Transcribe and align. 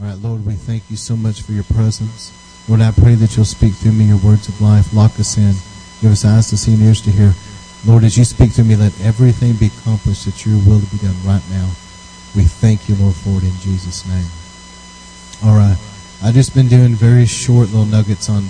All 0.00 0.08
right, 0.08 0.18
Lord, 0.18 0.44
we 0.44 0.54
thank 0.54 0.90
you 0.90 0.96
so 0.96 1.14
much 1.14 1.42
for 1.42 1.52
your 1.52 1.62
presence. 1.64 2.32
Lord, 2.68 2.80
I 2.80 2.90
pray 2.90 3.14
that 3.14 3.36
you'll 3.36 3.44
speak 3.44 3.74
through 3.74 3.92
me 3.92 4.06
your 4.06 4.18
words 4.18 4.48
of 4.48 4.60
life. 4.60 4.92
Lock 4.92 5.20
us 5.20 5.38
in. 5.38 5.54
Give 6.02 6.10
us 6.10 6.24
eyes 6.24 6.50
to 6.50 6.56
see 6.56 6.74
and 6.74 6.82
ears 6.82 7.00
to 7.02 7.12
hear. 7.12 7.32
Lord, 7.86 8.02
as 8.02 8.18
you 8.18 8.24
speak 8.24 8.50
through 8.50 8.64
me, 8.64 8.74
let 8.74 8.98
everything 9.02 9.54
be 9.54 9.66
accomplished 9.66 10.24
that 10.24 10.44
your 10.44 10.56
will 10.66 10.80
to 10.80 10.86
be 10.86 10.98
done 10.98 11.14
right 11.24 11.42
now. 11.50 11.68
We 12.34 12.42
thank 12.42 12.88
you, 12.88 12.96
Lord, 12.96 13.14
for 13.14 13.38
it 13.38 13.44
in 13.44 13.54
Jesus' 13.60 14.04
name. 14.08 14.26
All 15.44 15.56
right. 15.56 15.78
I've 16.24 16.34
just 16.34 16.54
been 16.54 16.68
doing 16.68 16.94
very 16.94 17.26
short 17.26 17.68
little 17.68 17.86
nuggets 17.86 18.28
on. 18.28 18.42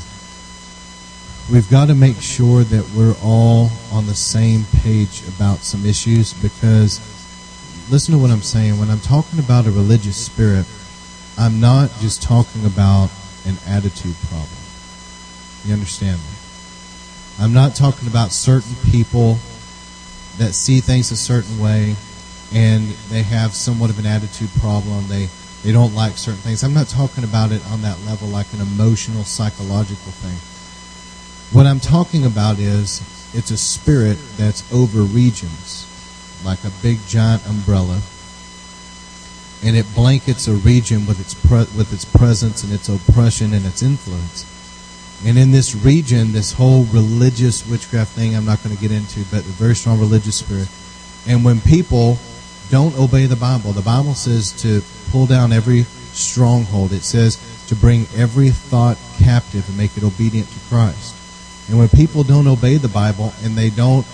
We've 1.52 1.68
got 1.68 1.88
to 1.88 1.94
make 1.94 2.22
sure 2.22 2.64
that 2.64 2.88
we're 2.96 3.16
all 3.22 3.68
on 3.92 4.06
the 4.06 4.14
same 4.14 4.64
page 4.80 5.20
about 5.36 5.58
some 5.58 5.84
issues 5.84 6.32
because, 6.32 7.00
listen 7.90 8.14
to 8.14 8.18
what 8.18 8.30
I'm 8.30 8.40
saying. 8.40 8.78
When 8.78 8.88
I'm 8.88 9.00
talking 9.00 9.38
about 9.40 9.66
a 9.66 9.70
religious 9.70 10.16
spirit, 10.16 10.64
I'm 11.36 11.60
not 11.60 11.90
just 12.00 12.22
talking 12.22 12.64
about 12.64 13.10
an 13.44 13.56
attitude 13.66 14.14
problem. 14.28 14.48
You 15.64 15.74
understand 15.74 16.18
me? 16.18 16.34
I'm 17.40 17.52
not 17.52 17.74
talking 17.74 18.06
about 18.06 18.30
certain 18.30 18.76
people 18.90 19.38
that 20.38 20.54
see 20.54 20.80
things 20.80 21.10
a 21.10 21.16
certain 21.16 21.58
way 21.58 21.96
and 22.54 22.88
they 23.10 23.22
have 23.22 23.52
somewhat 23.52 23.90
of 23.90 23.98
an 23.98 24.06
attitude 24.06 24.50
problem. 24.60 25.08
They 25.08 25.28
they 25.64 25.72
don't 25.72 25.94
like 25.94 26.18
certain 26.18 26.40
things. 26.40 26.62
I'm 26.62 26.74
not 26.74 26.88
talking 26.88 27.24
about 27.24 27.50
it 27.50 27.64
on 27.70 27.82
that 27.82 27.98
level 28.02 28.28
like 28.28 28.52
an 28.52 28.60
emotional 28.60 29.24
psychological 29.24 30.12
thing. 30.12 30.36
What 31.56 31.66
I'm 31.66 31.80
talking 31.80 32.26
about 32.26 32.58
is 32.58 33.00
it's 33.34 33.50
a 33.50 33.56
spirit 33.56 34.18
that's 34.36 34.62
over 34.72 35.00
regions, 35.00 35.86
like 36.44 36.62
a 36.64 36.70
big 36.82 36.98
giant 37.06 37.46
umbrella 37.46 38.02
and 39.64 39.76
it 39.76 39.86
blankets 39.94 40.46
a 40.46 40.54
region 40.54 41.06
with 41.06 41.20
its 41.20 41.34
pre- 41.34 41.76
with 41.76 41.92
its 41.92 42.04
presence 42.04 42.62
and 42.62 42.72
its 42.72 42.88
oppression 42.88 43.54
and 43.54 43.64
its 43.64 43.82
influence. 43.82 44.50
And 45.24 45.38
in 45.38 45.52
this 45.52 45.74
region, 45.74 46.32
this 46.32 46.52
whole 46.52 46.84
religious 46.84 47.66
witchcraft 47.66 48.12
thing, 48.12 48.36
I'm 48.36 48.44
not 48.44 48.62
going 48.62 48.76
to 48.76 48.80
get 48.80 48.92
into, 48.92 49.20
but 49.30 49.40
a 49.40 49.54
very 49.56 49.74
strong 49.74 49.98
religious 49.98 50.36
spirit. 50.36 50.68
And 51.26 51.44
when 51.44 51.60
people 51.62 52.18
don't 52.70 52.96
obey 52.98 53.24
the 53.24 53.36
Bible, 53.36 53.72
the 53.72 53.80
Bible 53.80 54.14
says 54.14 54.52
to 54.62 54.82
pull 55.10 55.26
down 55.26 55.52
every 55.52 55.84
stronghold. 56.12 56.92
It 56.92 57.02
says 57.02 57.38
to 57.68 57.74
bring 57.74 58.06
every 58.14 58.50
thought 58.50 58.98
captive 59.18 59.66
and 59.66 59.78
make 59.78 59.96
it 59.96 60.04
obedient 60.04 60.48
to 60.48 60.58
Christ. 60.68 61.14
And 61.70 61.78
when 61.78 61.88
people 61.88 62.22
don't 62.22 62.46
obey 62.46 62.76
the 62.76 62.88
Bible 62.88 63.32
and 63.42 63.56
they 63.56 63.70
don't 63.70 64.06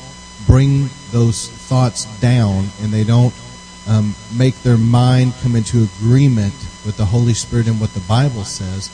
bring 0.47 0.89
those 1.11 1.49
thoughts 1.49 2.05
down 2.21 2.69
and 2.81 2.93
they 2.93 3.03
don't 3.03 3.35
um, 3.87 4.15
make 4.37 4.63
their 4.63 4.77
mind 4.79 5.35
come 5.43 5.57
into 5.57 5.83
agreement 5.83 6.55
with 6.85 6.97
the 6.97 7.07
Holy 7.07 7.35
Spirit 7.35 7.67
and 7.67 7.81
what 7.81 7.95
the 7.95 8.01
Bible 8.01 8.45
says, 8.45 8.89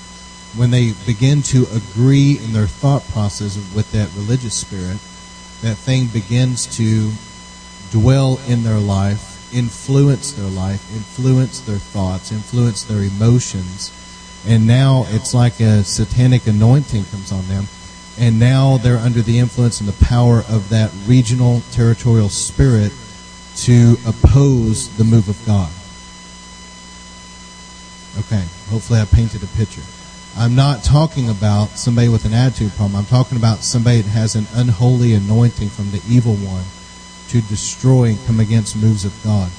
when 0.56 0.70
they 0.70 0.92
begin 1.04 1.42
to 1.42 1.66
agree 1.74 2.38
in 2.42 2.52
their 2.52 2.66
thought 2.66 3.06
process 3.08 3.56
with 3.74 3.90
that 3.92 4.08
religious 4.16 4.54
spirit, 4.54 4.98
that 5.62 5.76
thing 5.76 6.06
begins 6.06 6.66
to 6.76 7.12
dwell 7.90 8.40
in 8.48 8.62
their 8.62 8.78
life, 8.78 9.52
influence 9.54 10.32
their 10.32 10.48
life, 10.48 10.94
influence 10.94 11.60
their 11.60 11.78
thoughts, 11.78 12.32
influence 12.32 12.84
their 12.84 13.02
emotions. 13.02 13.92
And 14.46 14.66
now 14.66 15.06
it's 15.08 15.34
like 15.34 15.60
a 15.60 15.82
satanic 15.82 16.46
anointing 16.46 17.04
comes 17.06 17.32
on 17.32 17.46
them. 17.48 17.66
And 18.18 18.38
now 18.38 18.78
they're 18.78 18.96
under 18.96 19.20
the 19.20 19.38
influence 19.38 19.80
and 19.80 19.88
the 19.88 20.04
power 20.04 20.42
of 20.48 20.70
that 20.70 20.90
regional 21.06 21.62
territorial 21.72 22.30
spirit 22.30 22.92
to 23.56 23.96
oppose 24.06 24.94
the 24.96 25.04
move 25.04 25.28
of 25.28 25.38
God. 25.46 25.70
Okay, 28.18 28.44
hopefully 28.70 29.00
I 29.00 29.04
painted 29.04 29.42
a 29.42 29.46
picture. 29.58 29.82
I'm 30.36 30.54
not 30.54 30.84
talking 30.84 31.30
about 31.30 31.78
somebody 31.78 32.08
with 32.08 32.26
an 32.26 32.34
attitude 32.34 32.72
problem. 32.72 32.96
I'm 32.96 33.06
talking 33.06 33.38
about 33.38 33.60
somebody 33.60 34.02
that 34.02 34.10
has 34.10 34.34
an 34.34 34.46
unholy 34.54 35.14
anointing 35.14 35.70
from 35.70 35.90
the 35.90 36.02
evil 36.08 36.34
one 36.34 36.64
to 37.28 37.40
destroy 37.48 38.10
and 38.10 38.26
come 38.26 38.40
against 38.40 38.76
moves 38.76 39.04
of 39.04 39.18
God. 39.24 39.50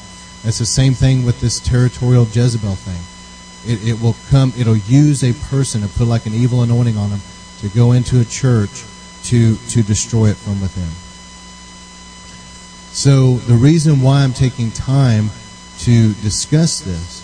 That's 0.43 0.59
the 0.59 0.65
same 0.65 0.93
thing 0.93 1.25
with 1.25 1.41
this 1.41 1.59
territorial 1.59 2.25
Jezebel 2.25 2.75
thing. 2.75 3.73
It, 3.73 3.87
it 3.87 4.01
will 4.01 4.15
come, 4.29 4.53
it'll 4.57 4.77
use 4.77 5.23
a 5.23 5.33
person 5.49 5.81
and 5.81 5.91
put 5.95 6.07
like 6.07 6.25
an 6.25 6.33
evil 6.33 6.61
anointing 6.61 6.95
on 6.95 7.09
them 7.09 7.21
to 7.59 7.69
go 7.69 7.91
into 7.91 8.21
a 8.21 8.25
church 8.25 8.85
to, 9.25 9.55
to 9.55 9.83
destroy 9.83 10.27
it 10.27 10.37
from 10.37 10.61
within. 10.61 11.06
So 12.97 13.35
the 13.35 13.53
reason 13.53 14.01
why 14.01 14.23
I'm 14.23 14.33
taking 14.33 14.71
time 14.71 15.29
to 15.81 16.13
discuss 16.15 16.79
this 16.79 17.21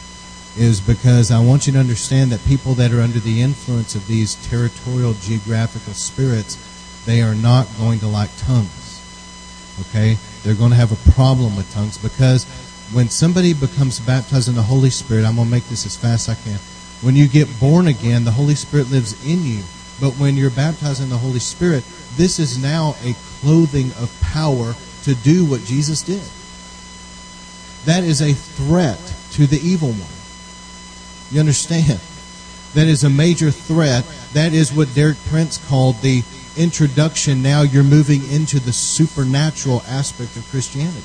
is 0.56 0.80
because 0.80 1.32
I 1.32 1.44
want 1.44 1.66
you 1.66 1.74
to 1.74 1.80
understand 1.80 2.32
that 2.32 2.46
people 2.46 2.76
that 2.76 2.94
are 2.94 3.02
under 3.02 3.18
the 3.18 3.42
influence 3.42 3.96
of 3.96 4.06
these 4.06 4.36
territorial 4.48 5.16
geographical 5.16 5.94
spirits, 5.94 6.60
they 7.08 7.24
are 7.24 7.34
not 7.34 7.68
going 7.80 7.98
to 8.02 8.08
like 8.08 8.30
tongues. 8.38 9.02
Okay? 9.82 10.16
They're 10.44 10.54
going 10.54 10.70
to 10.70 10.78
have 10.78 10.92
a 10.92 11.12
problem 11.14 11.56
with 11.56 11.74
tongues 11.74 11.98
because 11.98 12.46
when 12.94 13.10
somebody 13.10 13.56
becomes 13.56 14.00
baptized 14.00 14.50
in 14.50 14.54
the 14.54 14.62
Holy 14.62 14.92
Spirit, 14.92 15.26
I'm 15.26 15.38
going 15.38 15.48
to 15.48 15.52
make 15.52 15.68
this 15.70 15.88
as 15.88 15.98
fast 15.98 16.30
as 16.30 16.38
I 16.38 16.44
can. 16.44 16.60
When 17.02 17.16
you 17.16 17.28
get 17.28 17.50
born 17.60 17.88
again, 17.88 18.26
the 18.26 18.32
Holy 18.32 18.54
Spirit 18.54 18.92
lives 18.92 19.26
in 19.26 19.44
you. 19.44 19.64
But 20.00 20.14
when 20.20 20.38
you're 20.38 20.52
baptized 20.52 21.02
in 21.02 21.10
the 21.10 21.18
Holy 21.18 21.40
Spirit, 21.40 21.84
this 22.16 22.38
is 22.38 22.62
now 22.62 22.96
a 23.04 23.16
clothing 23.42 23.88
of 23.94 24.16
power 24.22 24.76
to 25.04 25.16
do 25.16 25.46
what 25.46 25.64
Jesus 25.64 26.02
did. 26.02 26.24
That 27.86 28.04
is 28.04 28.22
a 28.22 28.34
threat 28.34 29.00
to 29.32 29.46
the 29.46 29.60
evil 29.60 29.90
one. 29.90 30.10
You 31.32 31.40
understand? 31.40 32.00
That 32.74 32.88
is 32.88 33.04
a 33.04 33.10
major 33.10 33.52
threat. 33.52 34.06
That 34.34 34.54
is 34.54 34.74
what 34.74 34.94
Derek 34.96 35.18
Prince 35.28 35.58
called 35.68 36.02
the 36.02 36.24
introduction. 36.58 37.42
Now 37.42 37.62
you're 37.62 37.84
moving 37.84 38.28
into 38.30 38.60
the 38.60 38.74
supernatural 38.74 39.84
aspect 39.88 40.36
of 40.38 40.48
Christianity. 40.50 41.04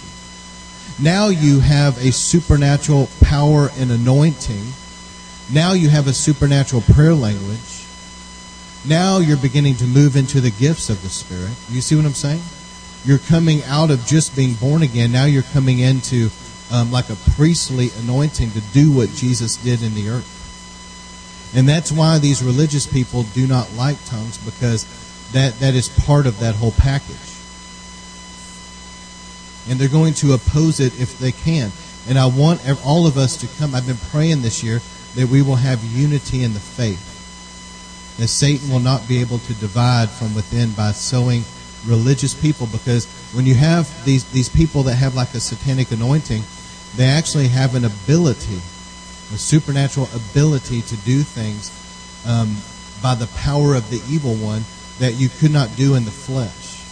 Now 1.01 1.29
you 1.29 1.61
have 1.61 1.99
a 1.99 2.13
supernatural 2.13 3.09
power 3.21 3.71
and 3.79 3.91
anointing. 3.91 4.73
Now 5.53 5.73
you 5.73 5.89
have 5.89 6.07
a 6.07 6.13
supernatural 6.13 6.83
prayer 6.83 7.15
language. 7.15 7.87
Now 8.87 9.19
you're 9.19 9.37
beginning 9.37 9.77
to 9.77 9.85
move 9.85 10.17
into 10.17 10.41
the 10.41 10.51
gifts 10.51 10.91
of 10.91 11.03
the 11.03 11.09
Spirit. 11.09 11.53
You 11.69 11.81
see 11.81 11.97
what 11.97 12.05
I'm 12.05 12.13
saying? 12.13 12.43
You're 13.05 13.19
coming 13.19 13.63
out 13.65 13.91
of 13.91 14.05
just 14.07 14.35
being 14.35 14.55
born 14.55 14.83
again. 14.83 15.13
Now 15.13 15.25
you're 15.25 15.43
coming 15.43 15.79
into 15.79 16.31
um, 16.71 16.91
like 16.93 17.11
a 17.11 17.17
priestly 17.37 17.91
anointing 18.01 18.51
to 18.53 18.61
do 18.73 18.93
what 18.93 19.09
Jesus 19.11 19.57
did 19.57 19.83
in 19.83 19.95
the 19.95 20.11
earth. 20.11 20.35
And 21.55 21.69
that's 21.69 21.91
why 21.91 22.19
these 22.19 22.43
religious 22.43 22.87
people 22.87 23.23
do 23.35 23.47
not 23.47 23.73
like 23.73 24.03
tongues 24.05 24.39
because 24.39 24.85
that, 25.33 25.59
that 25.61 25.75
is 25.75 25.89
part 25.89 26.27
of 26.27 26.41
that 26.41 26.55
whole 26.55 26.73
package. 26.73 27.17
And 29.69 29.79
they're 29.79 29.89
going 29.89 30.15
to 30.15 30.33
oppose 30.33 30.81
it 30.81 30.99
if 31.01 31.19
they 31.19 31.33
can. 31.33 31.71
And 32.09 32.19
I 32.19 32.27
want 32.27 32.61
all 32.85 33.07
of 33.07 33.17
us 33.17 33.37
to 33.39 33.49
come. 33.59 33.75
I've 33.75 33.87
been 33.87 33.97
praying 34.11 34.43
this 34.43 34.63
year 34.63 34.81
that 35.15 35.29
we 35.29 35.43
will 35.43 35.57
have 35.57 35.83
unity 35.85 36.43
in 36.43 36.55
the 36.55 36.61
faith. 36.61 37.05
That 38.19 38.29
Satan 38.29 38.71
will 38.71 38.81
not 38.81 39.07
be 39.07 39.21
able 39.21 39.39
to 39.39 39.55
divide 39.55 40.09
from 40.11 40.35
within 40.35 40.73
by 40.73 40.93
sowing 40.93 41.45
religious 41.87 42.35
people 42.35 42.67
because 42.67 43.07
when 43.33 43.47
you 43.47 43.55
have 43.55 43.89
these, 44.05 44.25
these 44.33 44.49
people 44.49 44.83
that 44.85 44.95
have 44.95 45.15
like 45.15 45.35
a 45.35 45.41
satanic 45.41 45.91
anointing, 45.93 46.43
they 46.97 47.07
actually 47.07 47.49
have 47.49 47.75
an 47.75 47.85
ability, 47.85 48.57
a 49.35 49.39
supernatural 49.39 50.09
ability 50.15 50.83
to 50.83 50.97
do 50.99 51.23
things 51.23 51.71
um, 52.27 52.57
by 53.03 53.15
the 53.15 53.27
power 53.39 53.75
of 53.75 53.89
the 53.91 54.03
evil 54.09 54.35
one 54.35 54.63
that 54.99 55.15
you 55.15 55.29
could 55.29 55.53
not 55.53 55.77
do 55.77 55.95
in 55.95 56.05
the 56.05 56.11
flesh. 56.11 56.83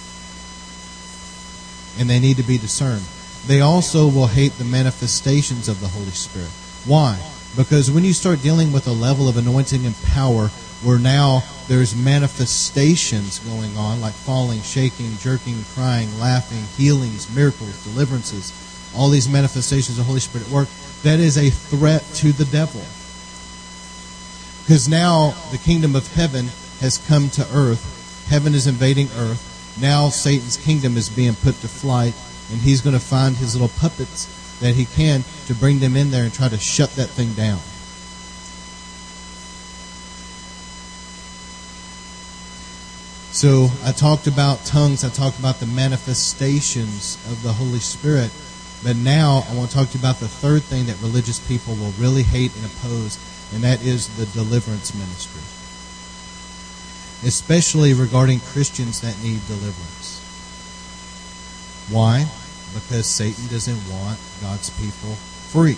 And 1.98 2.08
they 2.08 2.20
need 2.20 2.36
to 2.36 2.42
be 2.42 2.58
discerned. 2.58 3.04
They 3.46 3.60
also 3.60 4.08
will 4.08 4.26
hate 4.26 4.52
the 4.58 4.64
manifestations 4.64 5.68
of 5.68 5.80
the 5.80 5.88
Holy 5.88 6.10
Spirit. 6.10 6.50
Why? 6.84 7.18
Because 7.56 7.90
when 7.90 8.04
you 8.04 8.12
start 8.12 8.42
dealing 8.42 8.72
with 8.72 8.86
a 8.86 8.92
level 8.92 9.28
of 9.28 9.36
anointing 9.36 9.86
and 9.86 9.96
power 10.04 10.50
where 10.86 11.00
now 11.00 11.42
there's 11.66 11.96
manifestations 11.96 13.40
going 13.40 13.76
on 13.76 14.00
like 14.00 14.14
falling, 14.14 14.62
shaking, 14.62 15.16
jerking, 15.18 15.56
crying, 15.74 16.08
laughing, 16.20 16.62
healings, 16.76 17.28
miracles, 17.34 17.82
deliverances, 17.82 18.52
all 18.94 19.08
these 19.08 19.28
manifestations 19.28 19.98
of 19.98 20.04
the 20.04 20.08
Holy 20.08 20.20
Spirit 20.20 20.46
at 20.46 20.52
work, 20.52 20.68
that 21.02 21.18
is 21.18 21.36
a 21.38 21.50
threat 21.50 22.04
to 22.14 22.30
the 22.30 22.44
devil. 22.44 22.80
Because 24.62 24.88
now 24.88 25.34
the 25.50 25.58
kingdom 25.58 25.96
of 25.96 26.06
heaven 26.14 26.46
has 26.80 26.98
come 27.08 27.30
to 27.30 27.42
earth. 27.52 28.26
Heaven 28.28 28.54
is 28.54 28.68
invading 28.68 29.08
earth. 29.16 29.76
Now 29.80 30.08
Satan's 30.08 30.56
kingdom 30.56 30.96
is 30.96 31.08
being 31.08 31.34
put 31.34 31.56
to 31.62 31.68
flight, 31.68 32.14
and 32.52 32.60
he's 32.60 32.80
going 32.80 32.94
to 32.94 33.04
find 33.04 33.34
his 33.34 33.56
little 33.56 33.76
puppets 33.80 34.26
that 34.60 34.76
he 34.76 34.84
can 34.84 35.24
to 35.46 35.54
bring 35.54 35.80
them 35.80 35.96
in 35.96 36.12
there 36.12 36.22
and 36.22 36.32
try 36.32 36.48
to 36.48 36.58
shut 36.58 36.90
that 36.90 37.08
thing 37.08 37.32
down. 37.32 37.58
So 43.36 43.68
I 43.84 43.92
talked 43.92 44.26
about 44.26 44.64
tongues, 44.64 45.04
I 45.04 45.10
talked 45.10 45.38
about 45.38 45.60
the 45.60 45.66
manifestations 45.66 47.20
of 47.30 47.42
the 47.42 47.52
Holy 47.52 47.80
Spirit. 47.80 48.32
But 48.82 48.96
now 48.96 49.44
I 49.50 49.54
want 49.54 49.68
to 49.68 49.76
talk 49.76 49.90
to 49.90 49.98
you 49.98 50.00
about 50.00 50.20
the 50.20 50.26
third 50.26 50.62
thing 50.62 50.86
that 50.86 50.96
religious 51.02 51.38
people 51.46 51.74
will 51.74 51.92
really 52.00 52.22
hate 52.22 52.56
and 52.56 52.64
oppose, 52.64 53.20
and 53.52 53.62
that 53.62 53.84
is 53.84 54.08
the 54.16 54.24
deliverance 54.32 54.94
ministry. 54.94 55.44
Especially 57.28 57.92
regarding 57.92 58.40
Christians 58.40 59.02
that 59.02 59.22
need 59.22 59.46
deliverance. 59.48 60.24
Why? 61.90 62.24
Because 62.72 63.04
Satan 63.04 63.48
doesn't 63.48 63.92
want 63.92 64.18
God's 64.40 64.70
people 64.80 65.12
free. 65.52 65.76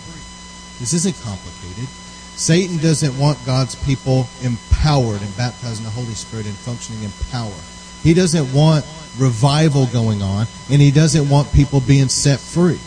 This 0.78 0.94
isn't 0.94 1.18
complicated. 1.26 1.88
Satan 2.38 2.78
doesn't 2.78 3.18
want 3.18 3.44
God's 3.44 3.74
people 3.74 4.28
empowered 4.44 5.20
and 5.20 5.36
baptized 5.36 5.78
in 5.78 5.84
the 5.84 5.90
Holy 5.90 6.14
Spirit 6.14 6.46
and 6.46 6.54
functioning 6.54 7.02
in 7.02 7.10
power. 7.32 7.52
He 8.04 8.14
doesn't 8.14 8.54
want 8.54 8.86
revival 9.18 9.86
going 9.86 10.22
on, 10.22 10.46
and 10.70 10.80
he 10.80 10.92
doesn't 10.92 11.28
want 11.28 11.52
people 11.52 11.80
being 11.80 12.08
set 12.08 12.38
free. 12.38 12.78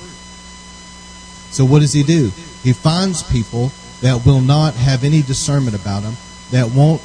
So 1.51 1.65
what 1.65 1.79
does 1.79 1.91
he 1.91 2.01
do? 2.01 2.31
He 2.63 2.71
finds 2.71 3.23
people 3.23 3.73
that 3.99 4.25
will 4.25 4.39
not 4.39 4.73
have 4.75 5.03
any 5.03 5.21
discernment 5.21 5.75
about 5.75 6.03
him, 6.03 6.13
that 6.51 6.71
won't 6.71 7.01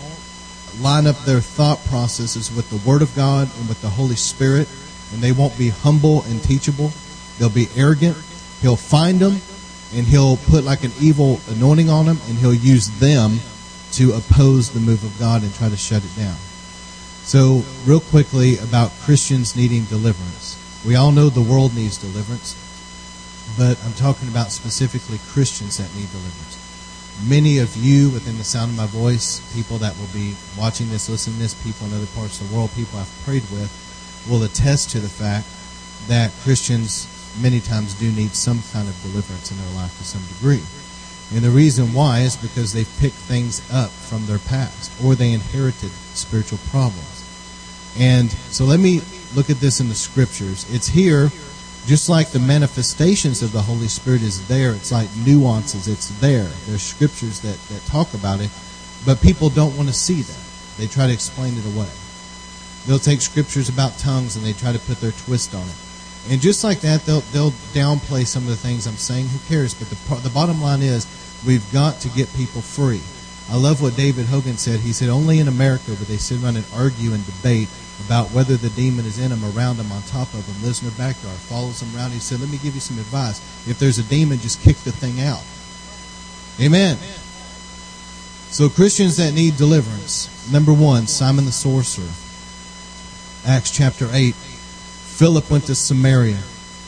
line 0.81 1.09
up 1.09 1.19
their 1.25 1.41
thought 1.41 1.85
processes 1.87 2.55
with 2.55 2.71
the 2.71 2.89
Word 2.89 3.03
of 3.03 3.13
God 3.17 3.51
and 3.59 3.69
with 3.69 3.83
the 3.83 3.91
Holy 3.91 4.15
Spirit, 4.15 4.69
and 5.13 5.21
they 5.21 5.33
won't 5.33 5.59
be 5.59 5.71
humble 5.71 6.23
and 6.23 6.41
teachable. 6.45 6.93
They'll 7.41 7.51
be 7.51 7.67
arrogant. 7.75 8.17
He'll 8.63 8.77
find 8.77 9.19
them, 9.19 9.41
and 9.97 10.07
he'll 10.07 10.37
put 10.37 10.63
like 10.63 10.85
an 10.85 10.93
evil 11.01 11.41
anointing 11.49 11.89
on 11.89 12.05
them, 12.05 12.19
and 12.29 12.37
he'll 12.37 12.55
use 12.55 12.89
them 13.01 13.41
to 13.93 14.13
oppose 14.13 14.71
the 14.71 14.81
move 14.81 15.03
of 15.03 15.19
God 15.19 15.43
and 15.43 15.53
try 15.55 15.71
to 15.71 15.77
shut 15.77 16.05
it 16.05 16.15
down. 16.17 16.37
So, 17.25 17.65
real 17.87 18.01
quickly 18.01 18.59
about 18.59 18.93
Christians 19.01 19.57
needing 19.57 19.85
deliverance. 19.85 20.63
We 20.87 20.95
all 20.95 21.13
know 21.13 21.29
the 21.31 21.41
world 21.41 21.75
needs 21.75 21.97
deliverance, 21.97 22.55
but 23.57 23.83
I'm 23.85 23.95
talking 23.95 24.29
about 24.29 24.53
specifically 24.53 25.19
Christians 25.29 25.79
that 25.79 25.93
need 25.97 26.11
deliverance. 26.13 26.63
Many 27.27 27.59
of 27.59 27.75
you, 27.75 28.11
within 28.11 28.37
the 28.37 28.45
sound 28.45 28.73
of 28.73 28.77
my 28.77 28.87
voice, 28.87 29.41
people 29.55 29.79
that 29.79 29.97
will 29.99 30.13
be 30.13 30.37
watching 30.59 30.91
this, 30.91 31.09
listening 31.09 31.37
to 31.37 31.43
this, 31.43 31.55
people 31.65 31.87
in 31.87 31.95
other 31.95 32.07
parts 32.15 32.41
of 32.41 32.51
the 32.51 32.55
world, 32.55 32.71
people 32.77 32.99
I've 32.99 33.23
prayed 33.25 33.43
with, 33.51 33.73
will 34.29 34.43
attest 34.43 34.91
to 34.91 35.01
the 35.01 35.09
fact 35.09 35.49
that 36.09 36.31
Christians 36.43 37.09
many 37.41 37.61
times 37.61 37.95
do 37.95 38.11
need 38.13 38.35
some 38.35 38.63
kind 38.73 38.89
of 38.89 39.01
deliverance 39.03 39.51
in 39.51 39.59
their 39.59 39.75
life 39.75 39.97
to 39.99 40.05
some 40.05 40.23
degree. 40.35 40.63
And 41.35 41.45
the 41.45 41.51
reason 41.51 41.93
why 41.93 42.21
is 42.21 42.37
because 42.37 42.73
they've 42.73 42.99
picked 42.99 43.17
things 43.17 43.61
up 43.73 43.91
from 43.91 44.27
their 44.27 44.39
past 44.39 44.93
or 45.05 45.15
they 45.15 45.33
inherited 45.33 45.91
spiritual 46.15 46.59
problems. 46.71 47.25
And 47.99 48.31
so 48.31 48.65
let 48.65 48.79
me 48.79 49.01
look 49.35 49.51
at 49.51 49.57
this 49.57 49.81
in 49.81 49.89
the 49.89 49.95
scriptures. 49.95 50.67
It's 50.73 50.87
here, 50.87 51.31
just 51.87 52.09
like 52.09 52.31
the 52.31 52.39
manifestations 52.39 53.43
of 53.43 53.53
the 53.53 53.63
Holy 53.63 53.89
Spirit 53.89 54.23
is 54.23 54.47
there. 54.47 54.73
It's 54.73 54.93
like 54.93 55.09
nuances. 55.17 55.89
It's 55.89 56.09
there. 56.21 56.49
There's 56.67 56.83
scriptures 56.83 57.41
that, 57.41 57.59
that 57.69 57.85
talk 57.87 58.13
about 58.15 58.41
it, 58.41 58.51
but 59.05 59.21
people 59.21 59.49
don't 59.49 59.77
want 59.77 59.89
to 59.89 59.95
see 59.95 60.23
that. 60.23 60.45
They 60.79 60.87
try 60.87 61.07
to 61.07 61.13
explain 61.13 61.55
it 61.57 61.67
away. 61.75 61.89
They'll 62.87 62.99
take 63.01 63.21
scriptures 63.21 63.69
about 63.69 63.99
tongues 63.99 64.37
and 64.37 64.45
they 64.45 64.53
try 64.53 64.73
to 64.73 64.79
put 64.79 65.01
their 65.01 65.13
twist 65.13 65.55
on 65.55 65.67
it. 65.67 65.75
And 66.29 66.41
just 66.41 66.65
like 66.65 66.81
that, 66.81 67.03
they'll 67.03 67.21
they'll 67.33 67.53
downplay 67.73 68.27
some 68.27 68.43
of 68.43 68.49
the 68.49 68.57
things 68.57 68.87
I'm 68.87 68.97
saying. 68.97 69.29
Who 69.29 69.39
cares? 69.49 69.75
But 69.75 69.89
the 69.91 70.29
the 70.29 70.35
bottom 70.35 70.61
line 70.61 70.83
is, 70.83 71.07
we've 71.47 71.71
got 71.73 72.01
to 72.01 72.09
get 72.11 72.33
people 72.35 72.61
free. 72.61 73.01
I 73.49 73.57
love 73.57 73.81
what 73.81 73.97
David 73.97 74.27
Hogan 74.27 74.57
said. 74.57 74.81
He 74.81 74.93
said, 74.93 75.09
only 75.09 75.39
in 75.39 75.47
America 75.47 75.91
would 75.91 76.09
they 76.09 76.17
sit 76.17 76.43
around 76.43 76.57
and 76.57 76.67
argue 76.75 77.13
and 77.13 77.25
debate 77.25 77.69
about 78.05 78.27
whether 78.33 78.57
the 78.57 78.71
demon 78.71 79.07
is 79.07 79.19
in 79.19 79.31
them, 79.31 79.45
around 79.57 79.77
them, 79.77 79.91
on 79.93 80.03
top 80.03 80.35
of 80.35 80.45
them, 80.47 80.63
lives 80.65 80.83
in 80.83 80.89
their 80.89 80.99
backyard, 80.99 81.37
follows 81.37 81.81
them 81.81 81.95
around. 81.97 82.11
He 82.11 82.19
said, 82.19 82.41
let 82.41 82.51
me 82.51 82.59
give 82.59 82.75
you 82.75 82.81
some 82.81 82.99
advice. 82.99 83.39
If 83.69 83.79
there's 83.79 83.99
a 83.99 84.03
demon, 84.03 84.39
just 84.39 84.61
kick 84.63 84.77
the 84.79 84.93
thing 84.93 85.21
out. 85.21 85.43
Amen. 86.61 86.99
So 88.51 88.69
Christians 88.69 89.17
that 89.19 89.33
need 89.33 89.57
deliverance. 89.57 90.51
Number 90.51 90.73
one, 90.73 91.07
Simon 91.07 91.45
the 91.45 91.53
sorcerer. 91.53 92.11
Acts 93.47 93.71
chapter 93.71 94.09
8. 94.13 94.35
Philip 95.17 95.51
went 95.51 95.65
to 95.65 95.75
Samaria. 95.75 96.39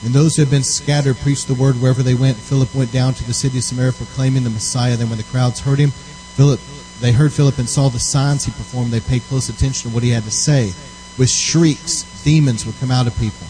And 0.05 0.15
those 0.15 0.37
who 0.37 0.43
had 0.43 0.51
been 0.51 0.63
scattered 0.63 1.17
preached 1.17 1.49
the 1.49 1.55
word 1.55 1.81
wherever 1.81 2.03
they 2.03 2.15
went. 2.15 2.37
Philip 2.37 2.75
went 2.75 2.93
down 2.93 3.15
to 3.15 3.25
the 3.25 3.33
city 3.33 3.59
of 3.59 3.65
Samaria 3.65 3.93
proclaiming 3.93 4.45
the 4.45 4.51
Messiah. 4.51 4.97
Then 4.97 5.09
when 5.09 5.19
the 5.19 5.25
crowds 5.25 5.61
heard 5.61 5.79
him, 5.79 5.91
Philip 5.91 6.61
they 7.01 7.13
heard 7.13 7.33
Philip 7.33 7.59
and 7.59 7.69
saw 7.69 7.89
the 7.89 8.01
signs 8.01 8.45
he 8.45 8.51
performed. 8.51 8.91
They 8.91 9.01
paid 9.01 9.23
close 9.23 9.49
attention 9.49 9.89
to 9.89 9.95
what 9.95 10.03
he 10.03 10.11
had 10.11 10.25
to 10.25 10.31
say. 10.31 10.73
With 11.17 11.31
shrieks, 11.31 12.03
demons 12.25 12.67
would 12.67 12.79
come 12.81 12.91
out 12.91 13.07
of 13.07 13.17
people. 13.19 13.47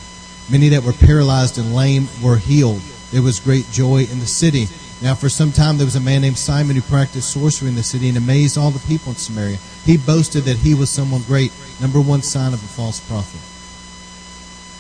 Many 0.51 0.69
that 0.69 0.83
were 0.83 0.93
paralyzed 0.93 1.59
and 1.59 1.75
lame 1.75 2.09
were 2.23 2.37
healed. 2.37 2.83
There 3.11 3.23
was 3.23 3.41
great 3.41 3.71
joy 3.71 4.07
in 4.11 4.21
the 4.21 4.27
city. 4.27 4.69
Now, 5.01 5.15
for 5.15 5.29
some 5.29 5.53
time, 5.53 5.79
there 5.79 5.87
was 5.87 5.97
a 5.97 6.01
man 6.01 6.23
named 6.23 6.39
Simon 6.39 6.77
who 6.77 6.83
practiced 6.83 7.33
sorcery 7.33 7.69
in 7.69 7.75
the 7.75 7.83
city 7.83 8.09
and 8.09 8.19
amazed 8.19 8.59
all 8.59 8.71
the 8.71 8.87
people 8.87 9.13
in 9.13 9.17
Samaria. 9.17 9.59
He 9.85 9.97
boasted 9.97 10.45
that 10.45 10.59
he 10.59 10.75
was 10.75 10.91
someone 10.91 11.23
great. 11.23 11.53
Number 11.81 12.01
one 12.01 12.23
sign 12.23 12.53
of 12.53 12.63
a 12.63 12.67
false 12.67 13.01
prophet. 13.01 13.41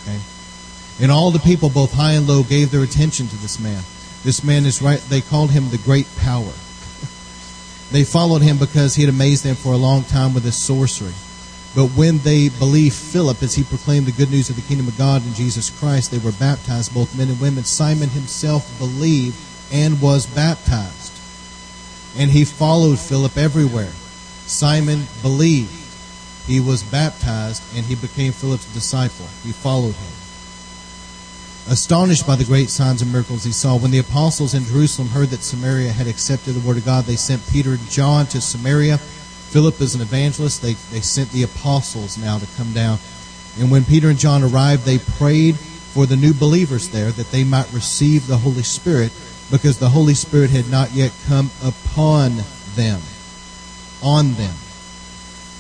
Okay? 0.09 0.21
And 1.01 1.13
all 1.13 1.31
the 1.31 1.39
people, 1.39 1.71
both 1.71 1.93
high 1.93 2.13
and 2.13 2.27
low, 2.27 2.43
gave 2.43 2.71
their 2.71 2.83
attention 2.83 3.29
to 3.29 3.37
this 3.37 3.61
man. 3.61 3.83
This 4.25 4.43
man 4.43 4.67
is 4.67 4.83
right, 4.83 4.99
they 5.09 5.21
called 5.21 5.51
him 5.51 5.71
the 5.71 5.79
great 5.79 6.09
power. 6.17 6.43
they 7.93 8.03
followed 8.05 8.43
him 8.43 8.59
because 8.59 8.95
he 8.95 9.03
had 9.03 9.15
amazed 9.15 9.45
them 9.45 9.55
for 9.55 9.73
a 9.73 9.77
long 9.77 10.03
time 10.05 10.35
with 10.35 10.45
his 10.45 10.57
sorcery. 10.57 11.15
But 11.77 11.91
when 11.91 12.19
they 12.19 12.49
believed 12.49 12.97
Philip 12.97 13.43
as 13.43 13.55
he 13.55 13.63
proclaimed 13.63 14.07
the 14.07 14.13
good 14.13 14.31
news 14.31 14.51
of 14.51 14.57
the 14.57 14.63
kingdom 14.63 14.89
of 14.89 14.99
God 14.99 15.25
in 15.25 15.35
Jesus 15.35 15.71
Christ, 15.71 16.11
they 16.11 16.19
were 16.19 16.33
baptized, 16.33 16.93
both 16.93 17.17
men 17.17 17.29
and 17.29 17.41
women. 17.41 17.63
Simon 17.63 18.09
himself 18.09 18.77
believed 18.79 19.37
and 19.73 20.01
was 20.01 20.27
baptized. 20.27 21.13
And 22.17 22.31
he 22.31 22.45
followed 22.45 22.99
Philip 22.99 23.37
everywhere. 23.37 23.93
Simon 24.47 25.07
believed. 25.23 25.78
He 26.49 26.59
was 26.59 26.83
baptized 26.83 27.62
and 27.77 27.87
he 27.87 27.95
became 27.95 28.33
Philip's 28.33 28.73
disciple. 28.75 29.27
He 29.45 29.53
followed 29.53 29.95
him. 29.95 30.12
Astonished 31.71 32.27
by 32.27 32.35
the 32.35 32.45
great 32.45 32.71
signs 32.71 33.03
and 33.03 33.12
miracles 33.12 33.45
he 33.45 33.53
saw, 33.53 33.77
when 33.77 33.93
the 33.93 33.99
apostles 33.99 34.55
in 34.55 34.65
Jerusalem 34.65 35.09
heard 35.09 35.29
that 35.29 35.43
Samaria 35.43 35.93
had 35.93 36.09
accepted 36.09 36.55
the 36.55 36.67
word 36.67 36.79
of 36.79 36.85
God, 36.85 37.05
they 37.05 37.15
sent 37.15 37.47
Peter 37.53 37.71
and 37.71 37.91
John 37.91 38.27
to 38.27 38.41
Samaria 38.41 38.99
Philip 39.49 39.81
is 39.81 39.95
an 39.95 40.03
evangelist. 40.03 40.61
They, 40.61 40.75
they 40.93 41.00
sent 41.00 41.31
the 41.31 41.43
apostles 41.43 42.19
now 42.19 42.39
to 42.39 42.47
come 42.59 42.75
down. 42.75 42.99
And 43.59 43.71
when 43.71 43.85
Peter 43.85 44.11
and 44.11 44.19
John 44.19 44.43
arrived, 44.43 44.85
they 44.85 44.99
prayed 44.99 45.56
for 45.56 46.05
the 46.05 46.17
new 46.17 46.35
believers 46.35 46.91
there 46.91 47.11
that 47.11 47.31
they 47.31 47.45
might 47.45 47.73
receive 47.73 48.27
the 48.27 48.37
Holy 48.37 48.62
Spirit 48.62 49.11
because 49.50 49.79
the 49.79 49.89
Holy 49.89 50.12
Spirit 50.12 50.50
had 50.50 50.69
not 50.69 50.93
yet 50.93 51.12
come 51.27 51.50
upon 51.65 52.37
them, 52.75 53.00
on 54.02 54.35
them. 54.35 54.55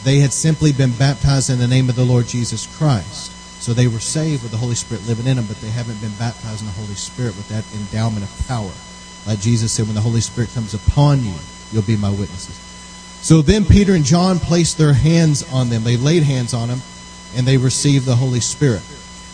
They 0.04 0.20
had 0.20 0.32
simply 0.32 0.72
been 0.72 0.92
baptized 0.92 1.50
in 1.50 1.58
the 1.58 1.66
name 1.66 1.88
of 1.88 1.96
the 1.96 2.04
Lord 2.04 2.26
Jesus 2.26 2.66
Christ. 2.76 3.32
So 3.60 3.74
they 3.74 3.88
were 3.88 3.98
saved 3.98 4.42
with 4.42 4.52
the 4.52 4.58
Holy 4.58 4.76
Spirit 4.76 5.06
living 5.06 5.26
in 5.26 5.36
them, 5.36 5.46
but 5.46 5.60
they 5.60 5.70
haven't 5.70 6.00
been 6.00 6.14
baptized 6.18 6.60
in 6.60 6.66
the 6.66 6.72
Holy 6.72 6.94
Spirit 6.94 7.36
with 7.36 7.48
that 7.48 7.64
endowment 7.74 8.24
of 8.24 8.48
power. 8.48 8.72
Like 9.26 9.40
Jesus 9.40 9.72
said, 9.72 9.86
when 9.86 9.94
the 9.94 10.00
Holy 10.00 10.20
Spirit 10.20 10.50
comes 10.54 10.74
upon 10.74 11.24
you, 11.24 11.34
you'll 11.72 11.82
be 11.82 11.96
my 11.96 12.10
witnesses. 12.10 12.56
So 13.20 13.42
then 13.42 13.64
Peter 13.64 13.94
and 13.94 14.04
John 14.04 14.38
placed 14.38 14.78
their 14.78 14.94
hands 14.94 15.42
on 15.52 15.70
them. 15.70 15.82
They 15.82 15.96
laid 15.96 16.22
hands 16.22 16.54
on 16.54 16.68
them, 16.68 16.80
and 17.36 17.46
they 17.46 17.56
received 17.56 18.06
the 18.06 18.16
Holy 18.16 18.40
Spirit. 18.40 18.82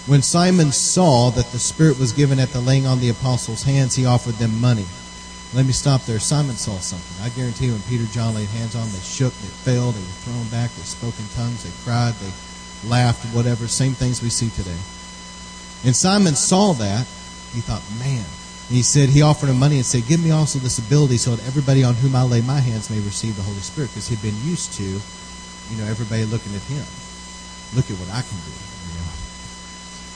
When 0.06 0.22
Simon 0.22 0.72
saw 0.72 1.30
that 1.30 1.52
the 1.52 1.58
Spirit 1.58 1.98
was 1.98 2.12
given 2.12 2.38
at 2.38 2.48
the 2.48 2.60
laying 2.60 2.86
on 2.86 3.00
the 3.00 3.10
apostles' 3.10 3.62
hands, 3.62 3.94
he 3.94 4.06
offered 4.06 4.34
them 4.34 4.60
money. 4.60 4.86
Let 5.54 5.66
me 5.66 5.72
stop 5.72 6.02
there. 6.02 6.18
Simon 6.18 6.56
saw 6.56 6.78
something. 6.78 7.24
I 7.24 7.30
guarantee 7.30 7.66
you, 7.66 7.72
when 7.72 7.82
Peter 7.82 8.10
John 8.12 8.34
laid 8.34 8.48
hands 8.48 8.74
on 8.74 8.82
them, 8.82 8.92
they 8.92 9.06
shook, 9.06 9.32
they 9.34 9.54
fell, 9.62 9.92
they 9.92 10.00
were 10.00 10.20
thrown 10.26 10.48
back, 10.48 10.70
they 10.74 10.82
spoke 10.82 11.14
in 11.18 11.26
tongues, 11.38 11.62
they 11.62 11.70
cried, 11.84 12.14
they 12.18 12.32
laughed, 12.88 13.24
whatever. 13.34 13.68
Same 13.68 13.92
things 13.92 14.20
we 14.20 14.30
see 14.30 14.50
today. 14.50 14.82
And 15.86 15.94
Simon 15.94 16.34
saw 16.34 16.72
that. 16.74 17.06
He 17.54 17.62
thought, 17.62 17.82
man, 18.02 18.26
and 18.68 18.76
he 18.76 18.82
said, 18.82 19.10
he 19.10 19.20
offered 19.20 19.50
him 19.50 19.58
money 19.58 19.76
and 19.76 19.84
said, 19.84 20.06
give 20.08 20.24
me 20.24 20.30
also 20.30 20.58
this 20.58 20.78
ability 20.78 21.18
so 21.18 21.36
that 21.36 21.46
everybody 21.46 21.84
on 21.84 21.94
whom 21.94 22.16
I 22.16 22.22
lay 22.22 22.40
my 22.40 22.58
hands 22.58 22.88
may 22.88 22.96
receive 22.96 23.36
the 23.36 23.42
Holy 23.42 23.60
Spirit. 23.60 23.90
Because 23.90 24.08
he'd 24.08 24.22
been 24.22 24.40
used 24.42 24.72
to, 24.80 24.82
you 24.82 25.76
know, 25.76 25.84
everybody 25.84 26.24
looking 26.24 26.54
at 26.56 26.62
him. 26.62 26.82
Look 27.76 27.92
at 27.92 27.96
what 28.00 28.08
I 28.08 28.24
can 28.24 28.40
do. 28.40 28.50
You 28.50 28.94
know? 28.98 29.12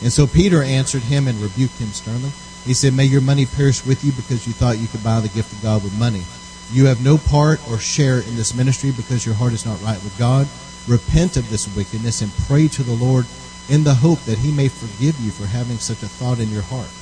And 0.09 0.12
so 0.12 0.26
Peter 0.26 0.62
answered 0.62 1.02
him 1.02 1.28
and 1.28 1.37
rebuked 1.38 1.76
him 1.76 1.92
sternly. 1.92 2.33
He 2.68 2.75
said, 2.75 2.92
may 2.92 3.06
your 3.06 3.22
money 3.22 3.46
perish 3.46 3.87
with 3.87 4.04
you 4.04 4.12
because 4.12 4.46
you 4.46 4.52
thought 4.52 4.76
you 4.76 4.88
could 4.88 5.02
buy 5.02 5.20
the 5.20 5.30
gift 5.30 5.54
of 5.54 5.62
God 5.62 5.82
with 5.82 5.98
money. 5.98 6.22
You 6.70 6.84
have 6.84 7.02
no 7.02 7.16
part 7.16 7.66
or 7.70 7.78
share 7.78 8.18
in 8.18 8.37
this 8.37 8.54
ministry 8.54 8.90
because 8.90 9.25
your 9.25 9.34
heart 9.34 9.54
is 9.54 9.64
not 9.64 9.80
right 9.80 9.96
with 10.04 10.14
God. 10.18 10.46
Repent 10.87 11.38
of 11.38 11.48
this 11.48 11.75
wickedness 11.75 12.20
and 12.20 12.30
pray 12.46 12.68
to 12.68 12.82
the 12.82 12.92
Lord 12.92 13.25
in 13.70 13.84
the 13.84 13.94
hope 13.94 14.20
that 14.26 14.37
he 14.37 14.52
may 14.52 14.68
forgive 14.68 15.18
you 15.18 15.30
for 15.30 15.46
having 15.46 15.78
such 15.78 16.02
a 16.02 16.08
thought 16.08 16.40
in 16.40 16.50
your 16.50 16.60
heart. 16.60 16.92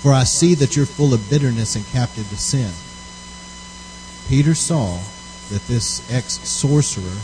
For 0.00 0.14
I 0.14 0.24
see 0.24 0.54
that 0.54 0.76
you're 0.76 0.86
full 0.86 1.12
of 1.12 1.28
bitterness 1.28 1.76
and 1.76 1.86
captive 1.88 2.30
to 2.30 2.36
sin. 2.38 2.72
Peter 4.30 4.54
saw 4.54 4.96
that 5.50 5.66
this 5.68 6.10
ex 6.10 6.40
sorcerer, 6.48 7.20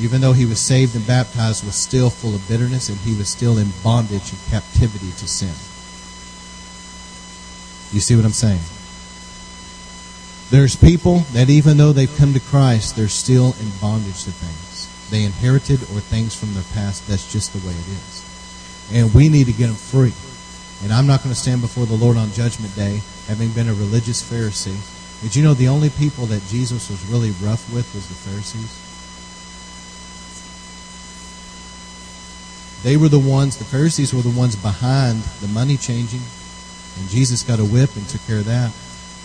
even 0.00 0.22
though 0.22 0.32
he 0.32 0.46
was 0.46 0.60
saved 0.60 0.96
and 0.96 1.06
baptized, 1.06 1.66
was 1.66 1.74
still 1.74 2.08
full 2.08 2.34
of 2.34 2.48
bitterness 2.48 2.88
and 2.88 2.96
he 3.00 3.14
was 3.14 3.28
still 3.28 3.58
in 3.58 3.68
bondage 3.84 4.32
and 4.32 4.40
captivity 4.48 5.10
to 5.18 5.28
sin. 5.28 5.52
You 7.92 8.00
see 8.00 8.16
what 8.16 8.24
I'm 8.24 8.32
saying? 8.32 8.60
There's 10.50 10.76
people 10.76 11.20
that 11.32 11.50
even 11.50 11.76
though 11.76 11.92
they've 11.92 12.14
come 12.16 12.32
to 12.32 12.40
Christ, 12.40 12.96
they're 12.96 13.08
still 13.08 13.54
in 13.60 13.70
bondage 13.80 14.24
to 14.24 14.30
things. 14.30 14.88
They 15.10 15.24
inherited 15.24 15.82
or 15.82 16.00
things 16.00 16.34
from 16.34 16.54
their 16.54 16.64
past. 16.74 17.06
That's 17.06 17.30
just 17.30 17.52
the 17.52 17.66
way 17.66 17.74
it 17.74 17.88
is. 17.88 18.24
And 18.92 19.14
we 19.14 19.28
need 19.28 19.46
to 19.46 19.52
get 19.52 19.66
them 19.66 19.76
free. 19.76 20.12
And 20.82 20.92
I'm 20.92 21.06
not 21.06 21.22
going 21.22 21.34
to 21.34 21.40
stand 21.40 21.60
before 21.60 21.86
the 21.86 21.94
Lord 21.94 22.16
on 22.16 22.32
Judgment 22.32 22.74
Day 22.74 23.00
having 23.26 23.50
been 23.50 23.68
a 23.68 23.74
religious 23.74 24.22
Pharisee. 24.22 24.78
Did 25.22 25.34
you 25.34 25.42
know 25.42 25.52
the 25.52 25.68
only 25.68 25.90
people 25.90 26.26
that 26.26 26.46
Jesus 26.46 26.88
was 26.88 27.04
really 27.06 27.32
rough 27.42 27.70
with 27.72 27.92
was 27.94 28.08
the 28.08 28.14
Pharisees? 28.14 28.84
They 32.84 32.96
were 32.96 33.08
the 33.08 33.18
ones, 33.18 33.56
the 33.56 33.64
Pharisees 33.64 34.14
were 34.14 34.22
the 34.22 34.30
ones 34.30 34.54
behind 34.54 35.22
the 35.40 35.48
money 35.48 35.76
changing. 35.76 36.22
And 36.98 37.08
Jesus 37.08 37.42
got 37.42 37.60
a 37.60 37.64
whip 37.64 37.94
and 37.96 38.06
took 38.08 38.24
care 38.26 38.38
of 38.38 38.46
that. 38.46 38.72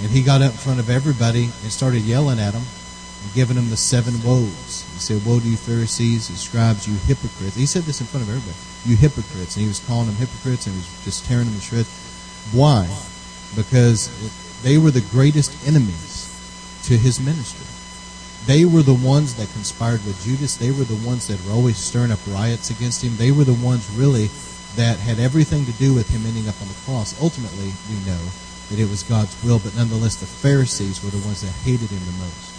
And 0.01 0.11
he 0.11 0.21
got 0.21 0.41
up 0.41 0.51
in 0.51 0.57
front 0.57 0.79
of 0.79 0.89
everybody 0.89 1.45
and 1.45 1.71
started 1.71 2.01
yelling 2.01 2.39
at 2.39 2.53
them 2.53 2.63
and 2.63 3.33
giving 3.33 3.55
them 3.55 3.69
the 3.69 3.77
seven 3.77 4.13
woes. 4.23 4.85
He 4.93 4.99
said, 4.99 5.25
Woe 5.25 5.39
to 5.39 5.47
you, 5.47 5.57
Pharisees, 5.57 6.29
and 6.29 6.37
scribes, 6.37 6.87
you 6.87 6.95
hypocrites. 7.07 7.55
He 7.55 7.65
said 7.65 7.83
this 7.83 8.01
in 8.01 8.07
front 8.07 8.27
of 8.27 8.29
everybody. 8.29 8.57
You 8.85 8.95
hypocrites. 8.95 9.55
And 9.55 9.63
he 9.63 9.67
was 9.67 9.79
calling 9.85 10.07
them 10.07 10.15
hypocrites 10.15 10.67
and 10.67 10.75
he 10.75 10.79
was 10.79 11.05
just 11.05 11.25
tearing 11.25 11.45
them 11.45 11.55
to 11.55 11.61
shreds. 11.61 11.89
Why? 12.51 12.85
Because 13.55 14.11
they 14.63 14.77
were 14.77 14.91
the 14.91 15.05
greatest 15.11 15.51
enemies 15.67 16.29
to 16.85 16.97
his 16.97 17.19
ministry. 17.19 17.67
They 18.45 18.65
were 18.65 18.81
the 18.83 18.93
ones 18.93 19.35
that 19.35 19.51
conspired 19.53 20.05
with 20.05 20.21
Judas. 20.23 20.57
They 20.57 20.71
were 20.71 20.83
the 20.83 20.99
ones 21.07 21.27
that 21.27 21.39
were 21.45 21.53
always 21.53 21.77
stirring 21.77 22.11
up 22.11 22.19
riots 22.27 22.71
against 22.71 23.01
him. 23.01 23.15
They 23.15 23.31
were 23.31 23.45
the 23.45 23.53
ones 23.53 23.89
really 23.95 24.29
that 24.75 24.97
had 24.99 25.19
everything 25.19 25.65
to 25.65 25.71
do 25.73 25.93
with 25.93 26.09
him 26.09 26.25
ending 26.25 26.47
up 26.47 26.59
on 26.61 26.67
the 26.67 26.79
cross. 26.85 27.19
Ultimately, 27.21 27.71
we 27.89 27.95
know 28.05 28.21
that 28.69 28.79
it 28.79 28.89
was 28.89 29.03
God's 29.03 29.35
will, 29.43 29.59
but 29.59 29.75
nonetheless, 29.75 30.15
the 30.15 30.25
Pharisees 30.25 31.03
were 31.03 31.11
the 31.11 31.23
ones 31.25 31.41
that 31.41 31.51
hated 31.61 31.89
him 31.89 32.03
the 32.05 32.23
most 32.23 32.53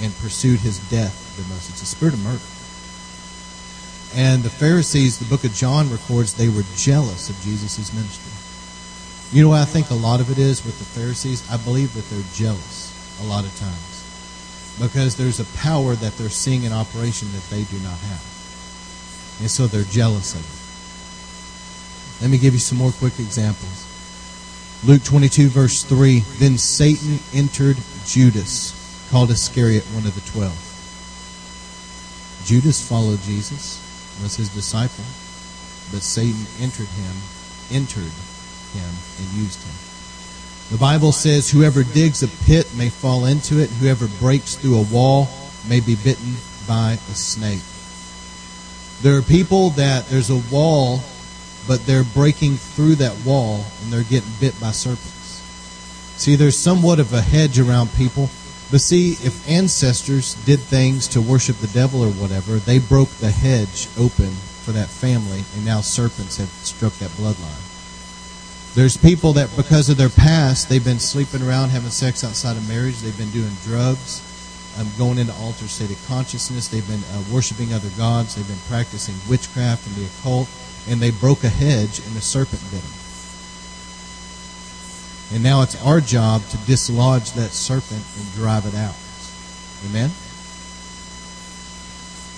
and 0.00 0.16
pursued 0.18 0.60
his 0.60 0.78
death 0.90 1.36
the 1.36 1.42
most. 1.52 1.70
It's 1.70 1.82
a 1.82 1.86
spirit 1.86 2.14
of 2.14 2.22
murder. 2.22 2.42
And 4.14 4.42
the 4.42 4.50
Pharisees, 4.50 5.18
the 5.18 5.24
book 5.24 5.44
of 5.44 5.54
John 5.54 5.90
records, 5.90 6.34
they 6.34 6.48
were 6.48 6.64
jealous 6.76 7.30
of 7.30 7.40
Jesus' 7.40 7.92
ministry. 7.92 8.32
You 9.32 9.42
know 9.42 9.48
what 9.48 9.60
I 9.60 9.64
think 9.64 9.90
a 9.90 9.94
lot 9.94 10.20
of 10.20 10.30
it 10.30 10.38
is 10.38 10.64
with 10.64 10.78
the 10.78 10.84
Pharisees? 10.84 11.48
I 11.50 11.56
believe 11.56 11.94
that 11.94 12.04
they're 12.10 12.32
jealous 12.34 12.92
a 13.22 13.24
lot 13.24 13.44
of 13.44 13.56
times 13.58 14.76
because 14.80 15.16
there's 15.16 15.40
a 15.40 15.44
power 15.56 15.94
that 15.94 16.16
they're 16.18 16.28
seeing 16.28 16.64
in 16.64 16.72
operation 16.72 17.28
that 17.32 17.42
they 17.48 17.64
do 17.64 17.78
not 17.78 17.98
have. 17.98 18.24
And 19.40 19.50
so 19.50 19.66
they're 19.66 19.84
jealous 19.84 20.34
of 20.34 20.40
it. 20.40 20.61
Let 22.22 22.30
me 22.30 22.38
give 22.38 22.54
you 22.54 22.60
some 22.60 22.78
more 22.78 22.92
quick 22.92 23.18
examples. 23.18 23.88
Luke 24.84 25.02
22, 25.02 25.48
verse 25.48 25.82
3 25.82 26.20
Then 26.38 26.56
Satan 26.56 27.18
entered 27.34 27.76
Judas, 28.06 29.08
called 29.10 29.30
Iscariot, 29.30 29.82
one 29.86 30.06
of 30.06 30.14
the 30.14 30.30
twelve. 30.30 30.56
Judas 32.44 32.80
followed 32.86 33.20
Jesus, 33.22 33.82
was 34.22 34.36
his 34.36 34.48
disciple, 34.54 35.04
but 35.90 36.02
Satan 36.02 36.46
entered 36.60 36.86
him, 36.86 37.16
entered 37.72 38.12
him, 38.72 38.90
and 39.18 39.28
used 39.34 39.62
him. 39.62 39.74
The 40.70 40.78
Bible 40.78 41.10
says, 41.10 41.50
Whoever 41.50 41.82
digs 41.82 42.22
a 42.22 42.28
pit 42.46 42.72
may 42.76 42.88
fall 42.88 43.26
into 43.26 43.58
it, 43.58 43.68
whoever 43.68 44.06
breaks 44.06 44.54
through 44.54 44.78
a 44.78 44.82
wall 44.82 45.28
may 45.68 45.80
be 45.80 45.96
bitten 45.96 46.34
by 46.68 46.92
a 46.92 47.14
snake. 47.14 47.62
There 49.02 49.18
are 49.18 49.22
people 49.22 49.70
that 49.70 50.08
there's 50.08 50.30
a 50.30 50.40
wall, 50.54 51.02
but 51.66 51.84
they're 51.86 52.04
breaking 52.04 52.56
through 52.56 52.96
that 52.96 53.16
wall 53.24 53.64
and 53.82 53.92
they're 53.92 54.02
getting 54.02 54.30
bit 54.40 54.58
by 54.60 54.70
serpents. 54.70 55.42
See, 56.16 56.36
there's 56.36 56.58
somewhat 56.58 57.00
of 57.00 57.12
a 57.12 57.20
hedge 57.20 57.58
around 57.58 57.92
people. 57.94 58.30
But 58.70 58.80
see, 58.80 59.12
if 59.12 59.46
ancestors 59.48 60.34
did 60.46 60.58
things 60.58 61.06
to 61.08 61.20
worship 61.20 61.56
the 61.56 61.66
devil 61.68 62.02
or 62.02 62.10
whatever, 62.10 62.56
they 62.56 62.78
broke 62.78 63.10
the 63.10 63.30
hedge 63.30 63.86
open 63.98 64.30
for 64.64 64.72
that 64.72 64.88
family, 64.88 65.44
and 65.54 65.64
now 65.64 65.82
serpents 65.82 66.38
have 66.38 66.48
struck 66.48 66.94
that 66.94 67.10
bloodline. 67.10 67.68
There's 68.74 68.96
people 68.96 69.34
that, 69.34 69.54
because 69.56 69.90
of 69.90 69.98
their 69.98 70.08
past, 70.08 70.70
they've 70.70 70.82
been 70.82 71.00
sleeping 71.00 71.42
around, 71.42 71.68
having 71.68 71.90
sex 71.90 72.24
outside 72.24 72.56
of 72.56 72.66
marriage. 72.66 73.00
They've 73.00 73.18
been 73.18 73.30
doing 73.30 73.52
drugs, 73.64 74.22
um, 74.78 74.88
going 74.96 75.18
into 75.18 75.34
altered 75.34 75.68
state 75.68 75.90
of 75.90 76.02
consciousness. 76.06 76.68
They've 76.68 76.86
been 76.88 77.04
uh, 77.12 77.22
worshiping 77.30 77.74
other 77.74 77.90
gods. 77.98 78.36
They've 78.36 78.48
been 78.48 78.56
practicing 78.68 79.14
witchcraft 79.28 79.86
and 79.86 79.96
the 79.96 80.06
occult. 80.06 80.48
And 80.88 81.00
they 81.00 81.10
broke 81.10 81.44
a 81.44 81.48
hedge, 81.48 82.00
and 82.00 82.16
the 82.16 82.20
serpent 82.20 82.60
bit 82.70 82.82
them. 82.82 82.98
And 85.32 85.42
now 85.42 85.62
it's 85.62 85.80
our 85.82 86.00
job 86.00 86.42
to 86.50 86.56
dislodge 86.66 87.32
that 87.32 87.50
serpent 87.50 88.04
and 88.18 88.32
drive 88.34 88.66
it 88.66 88.74
out. 88.74 88.94
Amen? 89.88 90.10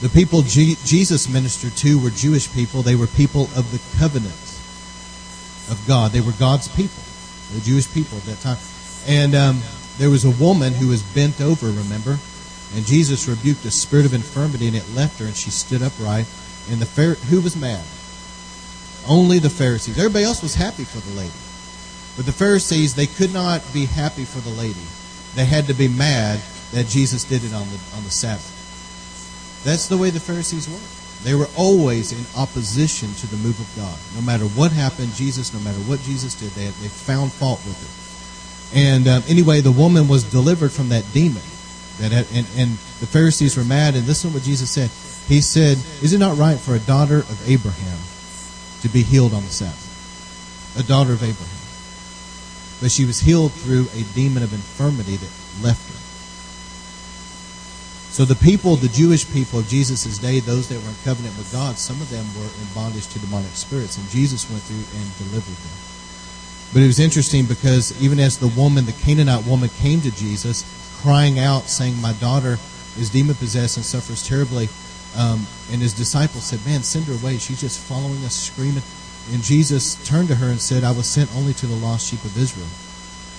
The 0.01 0.09
people 0.11 0.43
G- 0.43 0.77
Jesus 0.85 1.29
ministered 1.29 1.75
to 1.79 1.99
were 1.99 2.11
Jewish 2.11 2.53
people. 2.53 2.83
They 2.83 2.95
were 2.95 3.07
people 3.07 3.49
of 3.57 3.73
the 3.73 3.81
covenant 3.99 4.35
of 5.71 5.83
God. 5.89 6.13
They 6.13 6.21
were 6.21 6.33
God's 6.33 6.69
people, 6.69 7.03
the 7.55 7.61
Jewish 7.63 7.93
people 7.93 8.19
at 8.19 8.25
that 8.25 8.41
time. 8.41 8.59
And 9.09 9.35
um, 9.35 9.63
there 9.99 10.11
was 10.11 10.25
a 10.25 10.31
woman 10.31 10.73
who 10.75 10.89
was 10.89 11.03
bent 11.03 11.41
over, 11.41 11.67
remember? 11.67 12.19
And 12.75 12.85
Jesus 12.85 13.27
rebuked 13.27 13.65
a 13.65 13.71
spirit 13.71 14.07
of 14.07 14.15
infirmity, 14.15 14.67
and 14.67 14.77
it 14.77 14.89
left 14.95 15.19
her, 15.21 15.27
and 15.27 15.37
she 15.37 15.51
stood 15.51 15.83
upright. 15.83 16.27
And 16.71 16.81
the 16.81 16.87
Phar- 16.87 17.15
who 17.31 17.41
was 17.41 17.57
mad? 17.57 17.85
Only 19.09 19.39
the 19.39 19.51
Pharisees. 19.51 19.99
Everybody 19.99 20.25
else 20.25 20.43
was 20.43 20.55
happy 20.55 20.85
for 20.85 20.99
the 20.99 21.17
lady. 21.17 21.33
But 22.17 22.27
the 22.27 22.33
Pharisees, 22.33 22.95
they 22.95 23.07
could 23.07 23.33
not 23.33 23.63
be 23.73 23.87
happy 23.87 24.25
for 24.25 24.41
the 24.41 24.55
lady. 24.55 24.87
They 25.35 25.45
had 25.45 25.67
to 25.67 25.75
be 25.75 25.89
mad 25.89 26.41
that 26.73 26.87
Jesus 26.87 27.25
did 27.25 27.45
it 27.45 27.53
on 27.53 27.67
the 27.69 27.81
on 27.97 28.05
the 28.05 28.11
Sabbath. 28.11 28.51
That's 29.65 29.89
the 29.89 29.97
way 29.97 30.11
the 30.11 30.21
Pharisees 30.21 30.69
were. 30.69 30.79
They 31.25 31.35
were 31.35 31.49
always 31.57 32.13
in 32.13 32.25
opposition 32.39 33.13
to 33.15 33.27
the 33.27 33.37
move 33.39 33.59
of 33.59 33.69
God. 33.77 33.99
No 34.15 34.21
matter 34.21 34.45
what 34.45 34.73
happened, 34.73 35.15
Jesus, 35.15 35.55
no 35.55 35.61
matter 35.61 35.79
what 35.89 36.01
Jesus 36.01 36.35
did, 36.35 36.51
they, 36.51 36.67
they 36.67 36.89
found 36.89 37.33
fault 37.33 37.65
with 37.65 37.81
it. 37.81 38.77
And 38.77 39.09
um, 39.09 39.23
anyway, 39.27 39.61
the 39.61 39.73
woman 39.73 40.07
was 40.07 40.25
delivered 40.25 40.71
from 40.71 40.91
that 40.91 41.05
demon. 41.13 41.43
That 41.99 42.13
had, 42.13 42.27
and, 42.35 42.47
and 42.57 42.73
the 43.01 43.07
Pharisees 43.07 43.57
were 43.57 43.65
mad. 43.65 43.95
And 43.95 44.07
listen 44.07 44.31
to 44.31 44.37
what 44.37 44.43
Jesus 44.43 44.71
said. 44.71 44.91
He 45.27 45.41
said, 45.41 45.79
Is 46.03 46.13
it 46.13 46.19
not 46.19 46.37
right 46.37 46.59
for 46.59 46.75
a 46.75 46.81
daughter 46.81 47.19
of 47.19 47.49
Abraham 47.49 47.99
to 48.85 48.89
be 48.93 49.03
healed 49.03 49.33
on 49.33 49.43
the 49.43 49.51
Sabbath? 49.51 50.77
A 50.79 50.83
daughter 50.85 51.13
of 51.13 51.23
Abraham. 51.23 51.59
But 52.81 52.93
she 52.93 53.05
was 53.05 53.21
healed 53.21 53.53
through 53.53 53.89
a 53.97 54.03
demon 54.15 54.43
of 54.43 54.53
infirmity 54.53 55.17
that 55.17 55.31
left 55.63 55.89
her. 55.89 56.01
So 58.13 58.25
the 58.25 58.37
people, 58.37 58.77
the 58.77 58.89
Jewish 58.89 59.27
people 59.33 59.59
of 59.59 59.67
Jesus' 59.69 60.19
day, 60.19 60.39
those 60.39 60.69
that 60.69 60.81
were 60.83 60.89
in 60.89 60.95
covenant 61.03 61.37
with 61.37 61.51
God, 61.51 61.79
some 61.79 62.01
of 62.01 62.11
them 62.11 62.27
were 62.39 62.45
in 62.45 62.69
bondage 62.75 63.09
to 63.09 63.19
demonic 63.19 63.57
spirits, 63.57 63.97
and 63.97 64.09
Jesus 64.11 64.49
went 64.51 64.63
through 64.63 64.85
and 65.01 65.19
delivered 65.19 65.57
them. 65.57 65.79
But 66.73 66.83
it 66.83 66.87
was 66.87 67.01
interesting 67.01 67.47
because 67.47 67.91
even 68.03 68.21
as 68.21 68.39
the 68.39 68.49
woman, 68.49 68.85
the 68.87 68.93
Canaanite 68.93 69.47
woman, 69.47 69.71
came 69.81 70.01
to 70.03 70.11
Jesus, 70.11 70.65
crying 71.01 71.39
out, 71.39 71.69
saying, 71.69 72.01
"My 72.01 72.13
daughter 72.13 72.59
is 72.99 73.11
demon 73.11 73.35
possessed 73.35 73.77
and 73.77 73.87
suffers 73.87 74.23
terribly," 74.23 74.69
um, 75.17 75.47
and 75.71 75.81
his 75.81 75.93
disciples 75.93 76.45
said, 76.45 76.65
"Man, 76.67 76.83
send 76.83 77.07
her 77.07 77.15
away. 77.15 77.39
She's 77.39 77.61
just 77.61 77.81
following 77.81 78.25
us, 78.25 78.35
screaming." 78.35 78.83
And 79.33 79.43
Jesus 79.43 79.97
turned 80.07 80.29
to 80.29 80.35
her 80.37 80.49
and 80.49 80.61
said, 80.61 80.85
"I 80.85 80.93
was 80.93 81.07
sent 81.07 81.35
only 81.35 81.55
to 81.55 81.67
the 81.67 81.77
lost 81.77 82.09
sheep 82.09 82.25
of 82.25 82.37
Israel." 82.37 82.69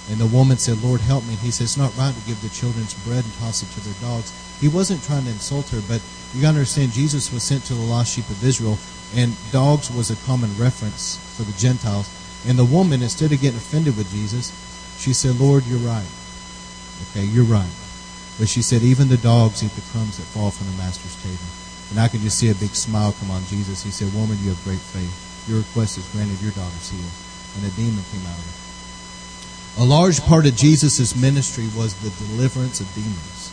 And 0.10 0.20
the 0.20 0.28
woman 0.28 0.58
said, 0.58 0.84
Lord, 0.84 1.02
help 1.02 1.24
me. 1.24 1.32
And 1.32 1.40
he 1.40 1.50
said, 1.50 1.66
It's 1.66 1.78
not 1.78 1.96
right 1.98 2.14
to 2.14 2.28
give 2.28 2.40
the 2.42 2.50
children's 2.50 2.94
bread 3.06 3.24
and 3.24 3.34
toss 3.40 3.64
it 3.64 3.74
to 3.74 3.80
their 3.82 4.02
dogs. 4.02 4.32
He 4.62 4.68
wasn't 4.68 5.04
trying 5.04 5.24
to 5.24 5.32
insult 5.32 5.70
her, 5.70 5.82
but 5.88 6.02
you 6.34 6.42
got 6.42 6.52
to 6.52 6.60
understand 6.60 6.92
Jesus 6.92 7.34
was 7.34 7.44
sent 7.44 7.66
to 7.66 7.74
the 7.74 7.82
lost 7.82 8.14
sheep 8.14 8.30
of 8.30 8.44
Israel, 8.44 8.78
and 9.16 9.36
dogs 9.52 9.90
was 9.90 10.12
a 10.12 10.26
common 10.28 10.56
reference 10.58 11.18
for 11.36 11.44
the 11.44 11.58
Gentiles. 11.58 12.10
And 12.48 12.60
the 12.60 12.66
woman, 12.66 13.02
instead 13.02 13.32
of 13.32 13.42
getting 13.42 13.58
offended 13.58 13.98
with 13.98 14.12
Jesus, 14.12 14.54
she 15.00 15.14
said, 15.14 15.40
Lord, 15.40 15.66
you're 15.66 15.80
right. 15.80 16.08
Okay, 17.10 17.26
you're 17.26 17.44
right. 17.44 17.74
But 18.38 18.48
she 18.48 18.62
said, 18.62 18.84
even 18.84 19.10
the 19.10 19.18
dogs 19.18 19.64
eat 19.64 19.72
the 19.72 19.82
crumbs 19.92 20.18
that 20.18 20.24
fall 20.24 20.52
from 20.52 20.68
the 20.68 20.78
master's 20.78 21.16
table. 21.24 21.65
And 21.92 22.00
I 22.00 22.08
could 22.08 22.22
just 22.22 22.40
see 22.40 22.50
a 22.50 22.56
big 22.56 22.74
smile 22.74 23.14
come 23.20 23.32
on 23.32 23.46
Jesus. 23.46 23.84
He 23.84 23.92
said, 23.92 24.14
Woman, 24.14 24.38
you 24.42 24.50
have 24.50 24.64
great 24.64 24.82
faith. 24.82 25.14
Your 25.48 25.60
request 25.60 25.98
is 25.98 26.08
granted. 26.10 26.42
Your 26.42 26.52
daughter's 26.52 26.90
healed. 26.90 27.14
And 27.58 27.66
a 27.66 27.76
demon 27.76 28.04
came 28.12 28.26
out 28.26 28.38
of 28.38 28.46
her. 28.46 29.84
A 29.84 29.86
large 29.86 30.22
part 30.22 30.46
of 30.46 30.56
Jesus' 30.56 31.16
ministry 31.16 31.68
was 31.76 31.94
the 32.02 32.10
deliverance 32.26 32.80
of 32.80 32.94
demons 32.96 33.52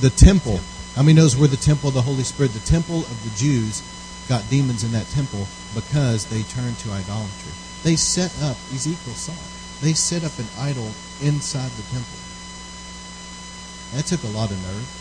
the 0.00 0.10
temple. 0.10 0.58
How 0.96 1.02
many 1.02 1.14
knows 1.14 1.36
we're 1.36 1.46
the 1.46 1.56
temple 1.56 1.88
of 1.88 1.94
the 1.94 2.02
Holy 2.02 2.24
Spirit? 2.24 2.52
The 2.52 2.66
temple 2.66 3.00
of 3.00 3.22
the 3.22 3.36
Jews 3.36 3.82
got 4.28 4.48
demons 4.48 4.82
in 4.82 4.92
that 4.92 5.06
temple 5.08 5.46
because 5.74 6.26
they 6.26 6.42
turned 6.42 6.78
to 6.78 6.90
idolatry. 6.90 7.52
They 7.82 7.96
set 7.96 8.32
up, 8.42 8.56
Ezekiel 8.72 9.14
saw 9.14 9.32
it, 9.32 9.82
they 9.82 9.92
set 9.92 10.24
up 10.24 10.36
an 10.38 10.48
idol 10.58 10.88
inside 11.20 11.70
the 11.72 11.84
temple. 11.92 12.18
That 13.92 14.06
took 14.06 14.22
a 14.24 14.32
lot 14.36 14.50
of 14.50 14.56
nerve. 14.62 14.99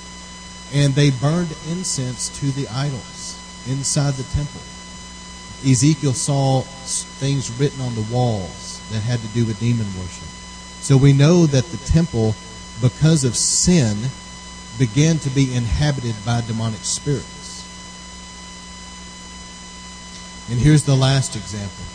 And 0.74 0.94
they 0.94 1.10
burned 1.10 1.56
incense 1.70 2.30
to 2.40 2.52
the 2.52 2.68
idols 2.68 3.38
inside 3.68 4.14
the 4.14 4.24
temple. 4.36 4.62
Ezekiel 5.66 6.14
saw 6.14 6.62
things 6.62 7.52
written 7.60 7.82
on 7.82 7.96
the 7.96 8.06
walls 8.14 8.82
that 8.92 9.02
had 9.02 9.20
to 9.20 9.28
do 9.30 9.46
with 9.46 9.60
demon 9.60 9.88
worship. 9.98 10.28
So 10.82 10.96
we 10.96 11.12
know 11.12 11.46
that 11.46 11.66
the 11.66 11.78
temple, 11.78 12.36
because 12.82 13.24
of 13.24 13.36
sin, 13.36 13.98
began 14.78 15.20
to 15.20 15.30
be 15.30 15.54
inhabited 15.54 16.16
by 16.26 16.42
demonic 16.42 16.80
spirits. 16.82 17.66
And 20.50 20.58
here's 20.58 20.84
the 20.84 20.96
last 20.96 21.36
example 21.36 21.86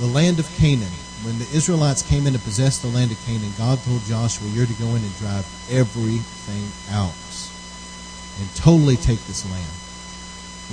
the 0.00 0.06
land 0.06 0.38
of 0.38 0.50
Canaan. 0.56 0.92
When 1.22 1.38
the 1.38 1.48
Israelites 1.56 2.02
came 2.02 2.26
in 2.26 2.34
to 2.34 2.38
possess 2.38 2.78
the 2.78 2.88
land 2.88 3.10
of 3.10 3.24
Canaan, 3.24 3.50
God 3.56 3.82
told 3.84 4.02
Joshua, 4.02 4.46
You're 4.48 4.66
to 4.66 4.72
go 4.74 4.88
in 4.96 5.02
and 5.02 5.18
drive 5.18 5.46
everything 5.70 6.68
out 6.94 7.14
and 8.38 8.54
totally 8.56 8.96
take 8.96 9.20
this 9.26 9.48
land. 9.50 9.72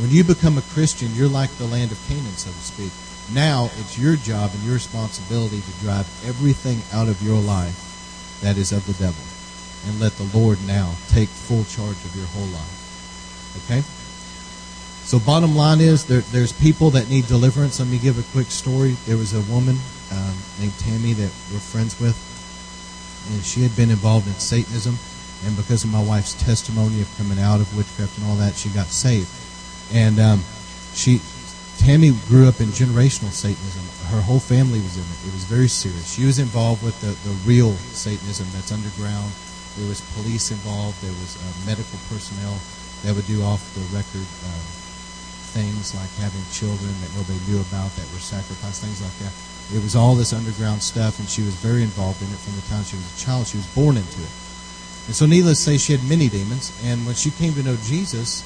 When 0.01 0.09
you 0.09 0.23
become 0.23 0.57
a 0.57 0.69
Christian, 0.73 1.13
you're 1.13 1.29
like 1.29 1.51
the 1.51 1.67
land 1.67 1.91
of 1.91 2.07
Canaan, 2.07 2.35
so 2.35 2.49
to 2.49 2.57
speak. 2.57 2.91
Now 3.31 3.69
it's 3.79 3.97
your 3.97 4.15
job 4.15 4.51
and 4.53 4.63
your 4.63 4.73
responsibility 4.73 5.61
to 5.61 5.79
drive 5.81 6.07
everything 6.27 6.81
out 6.91 7.07
of 7.07 7.21
your 7.21 7.39
life 7.39 8.39
that 8.41 8.57
is 8.57 8.71
of 8.71 8.85
the 8.85 8.93
devil. 8.93 9.23
And 9.87 9.99
let 9.99 10.13
the 10.13 10.37
Lord 10.37 10.57
now 10.65 10.95
take 11.09 11.29
full 11.29 11.63
charge 11.65 11.97
of 12.03 12.15
your 12.15 12.25
whole 12.27 12.47
life. 12.47 13.63
Okay? 13.65 13.83
So 15.03 15.19
bottom 15.19 15.55
line 15.55 15.81
is 15.81 16.05
there, 16.05 16.21
there's 16.31 16.53
people 16.53 16.89
that 16.91 17.09
need 17.09 17.27
deliverance. 17.27 17.79
Let 17.79 17.89
me 17.89 17.99
give 17.99 18.17
a 18.17 18.31
quick 18.31 18.47
story. 18.47 18.95
There 19.05 19.17
was 19.17 19.33
a 19.33 19.41
woman 19.51 19.77
um, 20.11 20.35
named 20.59 20.77
Tammy 20.79 21.13
that 21.13 21.31
we're 21.51 21.59
friends 21.59 21.99
with, 21.99 22.15
and 23.31 23.43
she 23.43 23.63
had 23.63 23.75
been 23.75 23.91
involved 23.91 24.27
in 24.27 24.33
Satanism. 24.33 24.97
And 25.45 25.55
because 25.55 25.83
of 25.83 25.91
my 25.91 26.01
wife's 26.03 26.33
testimony 26.33 27.01
of 27.01 27.09
coming 27.17 27.39
out 27.39 27.59
of 27.59 27.67
witchcraft 27.75 28.17
and 28.17 28.27
all 28.27 28.35
that, 28.37 28.55
she 28.55 28.69
got 28.69 28.87
saved. 28.87 29.29
And 29.93 30.19
um, 30.19 30.43
she, 30.93 31.21
Tammy 31.77 32.11
grew 32.27 32.47
up 32.47 32.61
in 32.61 32.67
generational 32.69 33.31
Satanism. 33.31 33.83
Her 34.07 34.21
whole 34.21 34.39
family 34.39 34.79
was 34.79 34.95
in 34.95 35.03
it. 35.03 35.19
It 35.27 35.33
was 35.33 35.43
very 35.43 35.67
serious. 35.67 36.13
She 36.13 36.25
was 36.25 36.39
involved 36.39 36.83
with 36.83 36.99
the, 37.01 37.11
the 37.27 37.35
real 37.43 37.73
Satanism 37.91 38.47
that's 38.53 38.71
underground. 38.71 39.31
There 39.77 39.87
was 39.87 40.01
police 40.15 40.51
involved. 40.51 41.01
There 41.01 41.15
was 41.19 41.35
uh, 41.35 41.45
medical 41.65 41.99
personnel 42.07 42.55
that 43.03 43.13
would 43.15 43.27
do 43.27 43.43
off 43.43 43.61
the 43.75 43.83
record 43.91 44.23
uh, 44.47 44.63
things 45.53 45.93
like 45.93 46.09
having 46.17 46.41
children 46.49 46.89
that 47.05 47.13
nobody 47.13 47.37
knew 47.45 47.61
about 47.69 47.93
that 47.93 48.09
were 48.09 48.23
sacrificed, 48.23 48.81
things 48.81 49.05
like 49.05 49.13
that. 49.21 49.33
It 49.69 49.81
was 49.85 49.95
all 49.95 50.15
this 50.15 50.33
underground 50.33 50.81
stuff, 50.81 51.19
and 51.19 51.29
she 51.29 51.45
was 51.45 51.53
very 51.61 51.83
involved 51.83 52.21
in 52.25 52.27
it 52.33 52.41
from 52.41 52.57
the 52.57 52.65
time 52.73 52.83
she 52.83 52.97
was 52.97 53.05
a 53.05 53.17
child. 53.21 53.45
She 53.45 53.57
was 53.61 53.69
born 53.77 53.95
into 53.95 54.19
it. 54.19 54.33
And 55.05 55.15
so, 55.15 55.25
needless 55.25 55.59
to 55.65 55.71
say, 55.71 55.77
she 55.77 55.91
had 55.91 56.07
many 56.07 56.29
demons. 56.29 56.71
And 56.85 57.05
when 57.05 57.15
she 57.15 57.31
came 57.31 57.53
to 57.53 57.63
know 57.63 57.75
Jesus, 57.83 58.43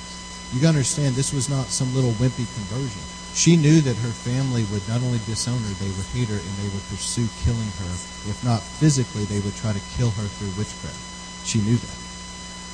you 0.54 0.62
got 0.62 0.74
to 0.74 0.82
understand 0.82 1.14
this 1.14 1.34
was 1.34 1.50
not 1.50 1.68
some 1.68 1.94
little 1.94 2.12
wimpy 2.18 2.50
conversion. 2.58 3.04
She 3.38 3.56
knew 3.56 3.82
that 3.82 3.96
her 4.02 4.10
family 4.10 4.66
would 4.74 4.82
not 4.90 5.06
only 5.06 5.22
disown 5.30 5.62
her, 5.62 5.74
they 5.78 5.94
would 5.94 6.10
hate 6.18 6.30
her 6.30 6.42
and 6.42 6.54
they 6.58 6.74
would 6.74 6.82
pursue 6.90 7.30
killing 7.46 7.70
her. 7.86 7.94
If 8.26 8.42
not 8.44 8.64
physically, 8.64 9.26
they 9.26 9.40
would 9.42 9.56
try 9.56 9.74
to 9.74 9.90
kill 9.94 10.10
her 10.10 10.26
through 10.26 10.58
witchcraft. 10.58 10.98
She 11.46 11.62
knew 11.62 11.78
that. 11.78 11.98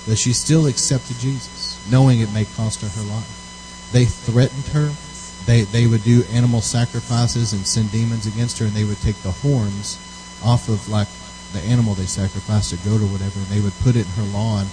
But 0.07 0.17
she 0.17 0.31
still 0.31 0.67
accepted 0.67 1.19
Jesus, 1.19 1.83
knowing 1.91 2.21
it 2.21 2.31
may 2.31 2.45
cost 2.45 2.79
her 2.81 2.87
her 2.87 3.07
life. 3.11 3.91
They 3.91 4.05
threatened 4.05 4.67
her. 4.71 4.91
They, 5.45 5.63
they 5.63 5.87
would 5.87 6.03
do 6.03 6.23
animal 6.31 6.61
sacrifices 6.61 7.51
and 7.51 7.67
send 7.67 7.91
demons 7.91 8.25
against 8.25 8.59
her, 8.59 8.65
and 8.65 8.73
they 8.73 8.85
would 8.85 9.01
take 9.01 9.17
the 9.17 9.31
horns 9.31 9.99
off 10.43 10.69
of 10.69 10.87
like 10.87 11.07
the 11.53 11.61
animal 11.61 11.93
they 11.93 12.05
sacrificed, 12.05 12.73
a 12.73 12.77
goat 12.83 13.01
or 13.01 13.07
whatever, 13.07 13.39
and 13.39 13.47
they 13.47 13.61
would 13.61 13.73
put 13.79 13.95
it 13.95 14.05
in 14.05 14.13
her 14.17 14.29
lawn. 14.33 14.65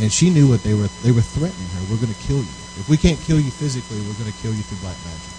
And 0.00 0.10
she 0.10 0.28
knew 0.28 0.48
what 0.48 0.64
they 0.64 0.74
were. 0.74 0.88
They 1.04 1.12
were 1.12 1.22
threatening 1.22 1.68
her. 1.78 1.82
We're 1.86 2.02
going 2.02 2.12
to 2.12 2.22
kill 2.26 2.42
you. 2.42 2.54
If 2.80 2.88
we 2.88 2.96
can't 2.96 3.20
kill 3.20 3.38
you 3.38 3.52
physically, 3.52 4.00
we're 4.02 4.18
going 4.18 4.32
to 4.32 4.38
kill 4.42 4.52
you 4.52 4.62
through 4.66 4.82
black 4.82 4.98
magic. 5.06 5.30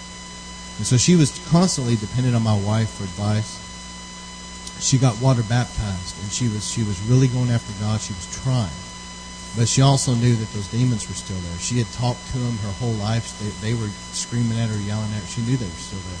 And 0.78 0.86
so 0.86 0.96
she 0.96 1.16
was 1.16 1.36
constantly 1.48 1.96
dependent 1.96 2.36
on 2.36 2.42
my 2.42 2.56
wife 2.56 2.88
for 2.96 3.04
advice. 3.04 3.60
She 4.80 4.98
got 4.98 5.20
water 5.20 5.42
baptized, 5.42 6.20
and 6.22 6.30
she 6.30 6.48
was 6.48 6.68
she 6.68 6.84
was 6.84 7.00
really 7.08 7.28
going 7.28 7.50
after 7.50 7.72
God. 7.80 8.00
She 8.00 8.12
was 8.12 8.28
trying, 8.44 8.76
but 9.56 9.68
she 9.68 9.80
also 9.80 10.12
knew 10.12 10.36
that 10.36 10.52
those 10.52 10.68
demons 10.68 11.08
were 11.08 11.16
still 11.16 11.40
there. 11.48 11.58
She 11.58 11.78
had 11.78 11.88
talked 11.96 12.20
to 12.32 12.38
them 12.38 12.58
her 12.58 12.72
whole 12.76 12.92
life. 13.00 13.40
They, 13.40 13.72
they 13.72 13.74
were 13.74 13.88
screaming 14.12 14.60
at 14.60 14.68
her, 14.68 14.76
yelling 14.84 15.08
at 15.16 15.24
her. 15.24 15.26
She 15.26 15.40
knew 15.40 15.56
they 15.56 15.64
were 15.64 15.80
still 15.80 16.04
there. 16.04 16.20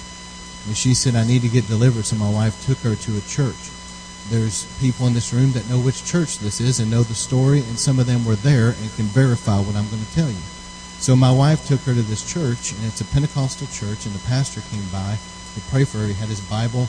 And 0.68 0.76
she 0.76 0.94
said, 0.94 1.16
"I 1.16 1.26
need 1.28 1.42
to 1.42 1.52
get 1.52 1.68
delivered." 1.68 2.06
So 2.06 2.16
my 2.16 2.30
wife 2.30 2.64
took 2.64 2.78
her 2.78 2.96
to 2.96 3.10
a 3.18 3.20
church 3.28 3.60
there's 4.28 4.66
people 4.80 5.06
in 5.06 5.14
this 5.14 5.32
room 5.32 5.52
that 5.52 5.68
know 5.68 5.78
which 5.78 6.04
church 6.04 6.38
this 6.38 6.60
is 6.60 6.80
and 6.80 6.90
know 6.90 7.02
the 7.02 7.14
story, 7.14 7.60
and 7.60 7.78
some 7.78 7.98
of 7.98 8.06
them 8.06 8.24
were 8.24 8.36
there 8.36 8.70
and 8.70 8.94
can 8.96 9.06
verify 9.06 9.58
what 9.58 9.76
I'm 9.76 9.88
going 9.88 10.04
to 10.04 10.14
tell 10.14 10.28
you. 10.28 10.44
So 10.98 11.14
my 11.14 11.30
wife 11.30 11.66
took 11.66 11.80
her 11.82 11.94
to 11.94 12.02
this 12.02 12.24
church, 12.24 12.72
and 12.72 12.84
it's 12.84 13.00
a 13.00 13.04
Pentecostal 13.04 13.68
church, 13.68 14.06
and 14.06 14.14
the 14.14 14.26
pastor 14.26 14.62
came 14.70 14.86
by 14.90 15.18
to 15.54 15.60
pray 15.70 15.84
for 15.84 15.98
her. 15.98 16.06
He 16.06 16.14
had 16.14 16.28
his 16.28 16.40
Bible, 16.40 16.88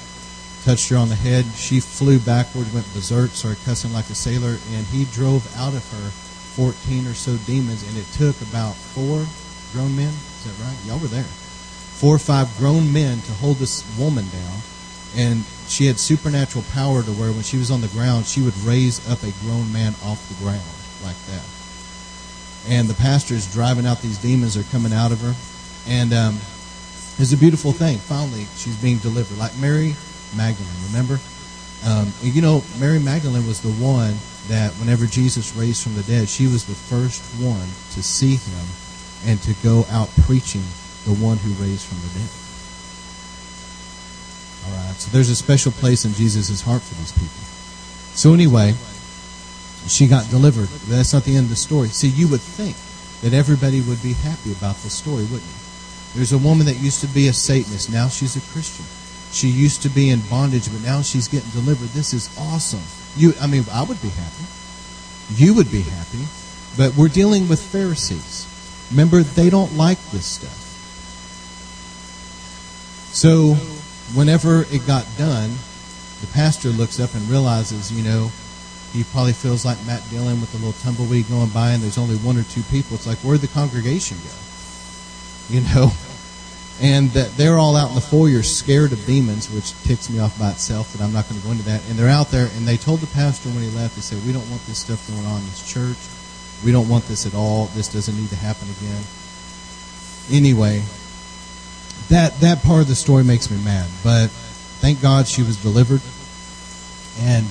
touched 0.63 0.89
her 0.89 0.97
on 0.97 1.09
the 1.09 1.15
head. 1.15 1.45
She 1.55 1.79
flew 1.79 2.19
backward, 2.19 2.73
went 2.73 2.91
berserk, 2.93 3.31
started 3.31 3.63
cussing 3.65 3.93
like 3.93 4.09
a 4.09 4.15
sailor, 4.15 4.57
and 4.73 4.85
he 4.87 5.05
drove 5.05 5.45
out 5.57 5.75
of 5.75 5.85
her 5.91 6.09
14 6.57 7.05
or 7.05 7.13
so 7.13 7.37
demons, 7.45 7.83
and 7.87 7.97
it 7.97 8.07
took 8.13 8.39
about 8.41 8.73
four 8.73 9.25
grown 9.73 9.95
men. 9.95 10.09
Is 10.09 10.45
that 10.45 10.65
right? 10.65 10.77
Y'all 10.85 10.99
were 10.99 11.07
there. 11.07 11.23
Four 12.01 12.15
or 12.15 12.19
five 12.19 12.49
grown 12.57 12.91
men 12.91 13.21
to 13.21 13.31
hold 13.33 13.57
this 13.57 13.85
woman 13.97 14.25
down 14.29 14.61
and 15.15 15.43
she 15.67 15.85
had 15.85 15.99
supernatural 15.99 16.63
power 16.73 17.03
to 17.03 17.11
where 17.11 17.31
when 17.31 17.43
she 17.43 17.57
was 17.57 17.71
on 17.71 17.81
the 17.81 17.87
ground, 17.89 18.25
she 18.25 18.41
would 18.41 18.57
raise 18.59 18.99
up 19.09 19.23
a 19.23 19.31
grown 19.43 19.71
man 19.71 19.93
off 20.03 20.27
the 20.29 20.43
ground 20.43 20.61
like 21.03 21.17
that. 21.27 21.43
And 22.67 22.87
the 22.87 22.93
pastor 22.95 23.33
is 23.33 23.51
driving 23.51 23.85
out 23.85 24.01
these 24.01 24.17
demons 24.17 24.57
are 24.57 24.63
coming 24.63 24.91
out 24.91 25.11
of 25.11 25.21
her, 25.21 25.33
and 25.87 26.13
um, 26.13 26.35
it's 27.17 27.31
a 27.31 27.37
beautiful 27.37 27.71
thing. 27.71 27.97
Finally, 27.97 28.45
she's 28.57 28.75
being 28.77 28.97
delivered, 28.97 29.37
like 29.37 29.57
Mary 29.57 29.95
Magdalene. 30.35 30.69
Remember, 30.87 31.19
um, 31.85 32.11
you 32.21 32.41
know, 32.41 32.63
Mary 32.79 32.99
Magdalene 32.99 33.47
was 33.47 33.61
the 33.61 33.71
one 33.71 34.15
that 34.47 34.71
whenever 34.73 35.05
Jesus 35.05 35.55
raised 35.55 35.83
from 35.83 35.95
the 35.95 36.03
dead, 36.03 36.27
she 36.27 36.47
was 36.47 36.65
the 36.65 36.75
first 36.75 37.23
one 37.41 37.67
to 37.93 38.03
see 38.03 38.35
him 38.35 38.67
and 39.25 39.41
to 39.43 39.53
go 39.63 39.85
out 39.89 40.09
preaching 40.23 40.63
the 41.05 41.13
one 41.13 41.37
who 41.37 41.51
raised 41.63 41.85
from 41.85 41.99
the 42.01 42.19
dead. 42.19 42.29
All 44.67 44.75
right. 44.75 44.95
So 44.95 45.11
there's 45.11 45.29
a 45.29 45.35
special 45.35 45.71
place 45.71 46.05
in 46.05 46.13
Jesus' 46.13 46.61
heart 46.61 46.81
for 46.81 46.95
these 46.95 47.11
people. 47.11 47.43
So 48.13 48.33
anyway, 48.33 48.73
she 49.87 50.07
got 50.07 50.29
delivered. 50.29 50.67
That's 50.87 51.13
not 51.13 51.23
the 51.23 51.35
end 51.35 51.45
of 51.45 51.49
the 51.49 51.55
story. 51.55 51.89
See, 51.89 52.09
you 52.09 52.27
would 52.27 52.41
think 52.41 52.75
that 53.21 53.35
everybody 53.35 53.81
would 53.81 54.01
be 54.03 54.13
happy 54.13 54.51
about 54.51 54.75
this 54.77 54.93
story, 54.93 55.23
wouldn't 55.23 55.43
you? 55.43 55.61
There's 56.15 56.33
a 56.33 56.37
woman 56.37 56.65
that 56.65 56.77
used 56.77 57.01
to 57.01 57.07
be 57.07 57.27
a 57.27 57.33
Satanist. 57.33 57.91
Now 57.91 58.07
she's 58.07 58.35
a 58.35 58.51
Christian. 58.51 58.85
She 59.31 59.47
used 59.47 59.81
to 59.83 59.89
be 59.89 60.09
in 60.09 60.21
bondage, 60.29 60.71
but 60.71 60.81
now 60.81 61.01
she's 61.01 61.27
getting 61.27 61.49
delivered. 61.51 61.89
This 61.89 62.13
is 62.13 62.35
awesome. 62.39 62.83
You, 63.15 63.33
I 63.41 63.47
mean, 63.47 63.65
I 63.71 63.83
would 63.83 64.01
be 64.01 64.09
happy. 64.09 64.45
You 65.35 65.53
would 65.53 65.71
be 65.71 65.81
happy. 65.81 66.25
But 66.77 66.95
we're 66.95 67.09
dealing 67.09 67.47
with 67.47 67.61
Pharisees. 67.61 68.47
Remember, 68.91 69.21
they 69.21 69.49
don't 69.49 69.75
like 69.75 69.99
this 70.11 70.25
stuff. 70.25 70.63
So 73.13 73.57
whenever 74.13 74.65
it 74.71 74.85
got 74.87 75.05
done, 75.17 75.51
the 76.21 76.27
pastor 76.27 76.69
looks 76.69 76.99
up 76.99 77.13
and 77.13 77.27
realizes, 77.29 77.91
you 77.91 78.03
know, 78.03 78.31
he 78.93 79.03
probably 79.03 79.33
feels 79.33 79.65
like 79.65 79.77
Matt 79.85 80.03
Dillon 80.09 80.39
with 80.41 80.53
a 80.53 80.57
little 80.57 80.73
tumbleweed 80.81 81.27
going 81.29 81.49
by, 81.49 81.71
and 81.71 81.83
there's 81.83 81.97
only 81.97 82.15
one 82.17 82.37
or 82.37 82.43
two 82.43 82.63
people. 82.63 82.95
It's 82.95 83.05
like, 83.05 83.17
where'd 83.19 83.41
the 83.41 83.47
congregation 83.47 84.17
go? 84.17 84.35
You 85.49 85.61
know? 85.61 85.91
And 86.81 87.09
that 87.11 87.35
they're 87.37 87.57
all 87.57 87.75
out 87.75 87.89
in 87.89 87.95
the 87.95 88.01
foyer 88.01 88.43
scared 88.43 88.91
of 88.91 89.03
demons, 89.05 89.49
which 89.49 89.73
ticks 89.83 90.09
me 90.09 90.19
off 90.19 90.37
by 90.37 90.51
itself, 90.51 90.93
but 90.93 91.03
I'm 91.03 91.11
not 91.11 91.27
going 91.27 91.39
to 91.41 91.45
go 91.45 91.51
into 91.51 91.63
that. 91.65 91.81
And 91.89 91.97
they're 91.97 92.09
out 92.09 92.29
there, 92.29 92.49
and 92.55 92.67
they 92.67 92.77
told 92.77 92.99
the 92.99 93.07
pastor 93.07 93.49
when 93.49 93.63
he 93.63 93.69
left, 93.71 93.95
they 93.95 94.01
said, 94.01 94.23
We 94.25 94.31
don't 94.31 94.47
want 94.49 94.65
this 94.67 94.79
stuff 94.79 95.07
going 95.07 95.25
on 95.25 95.39
in 95.41 95.45
this 95.45 95.65
church. 95.65 95.97
We 96.63 96.71
don't 96.71 96.89
want 96.89 97.07
this 97.07 97.25
at 97.25 97.33
all. 97.33 97.65
This 97.73 97.87
doesn't 97.87 98.15
need 98.15 98.29
to 98.29 98.35
happen 98.35 98.67
again. 98.69 99.03
Anyway, 100.29 100.83
that 102.09 102.39
that 102.39 102.63
part 102.63 102.81
of 102.81 102.87
the 102.87 102.95
story 102.95 103.23
makes 103.23 103.51
me 103.51 103.57
mad. 103.63 103.87
But 104.03 104.27
thank 104.79 105.01
God 105.01 105.27
she 105.27 105.43
was 105.43 105.61
delivered. 105.61 106.01
And 107.19 107.45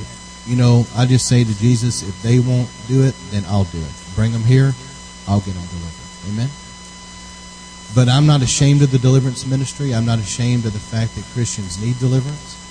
you 0.47 0.57
know, 0.57 0.87
I 0.97 1.07
just 1.07 1.27
say 1.27 1.43
to 1.43 1.59
Jesus, 1.59 2.03
if 2.03 2.23
they 2.23 2.39
won't 2.39 2.71
do 2.87 3.03
it, 3.03 3.15
then 3.31 3.45
I'll 3.47 3.65
do 3.65 3.79
it. 3.79 3.93
Bring 4.15 4.33
them 4.33 4.45
here, 4.45 4.73
I'll 5.27 5.41
get 5.41 5.55
them 5.55 5.67
delivered. 5.67 6.07
Amen. 6.31 6.51
But 7.95 8.09
I'm 8.09 8.27
not 8.27 8.43
ashamed 8.43 8.83
of 8.83 8.91
the 8.91 8.99
deliverance 8.99 9.47
ministry. 9.47 9.95
I'm 9.95 10.07
not 10.07 10.19
ashamed 10.19 10.67
of 10.67 10.73
the 10.73 10.79
fact 10.79 11.15
that 11.15 11.25
Christians 11.35 11.83
need 11.83 11.99
deliverance. 11.99 12.63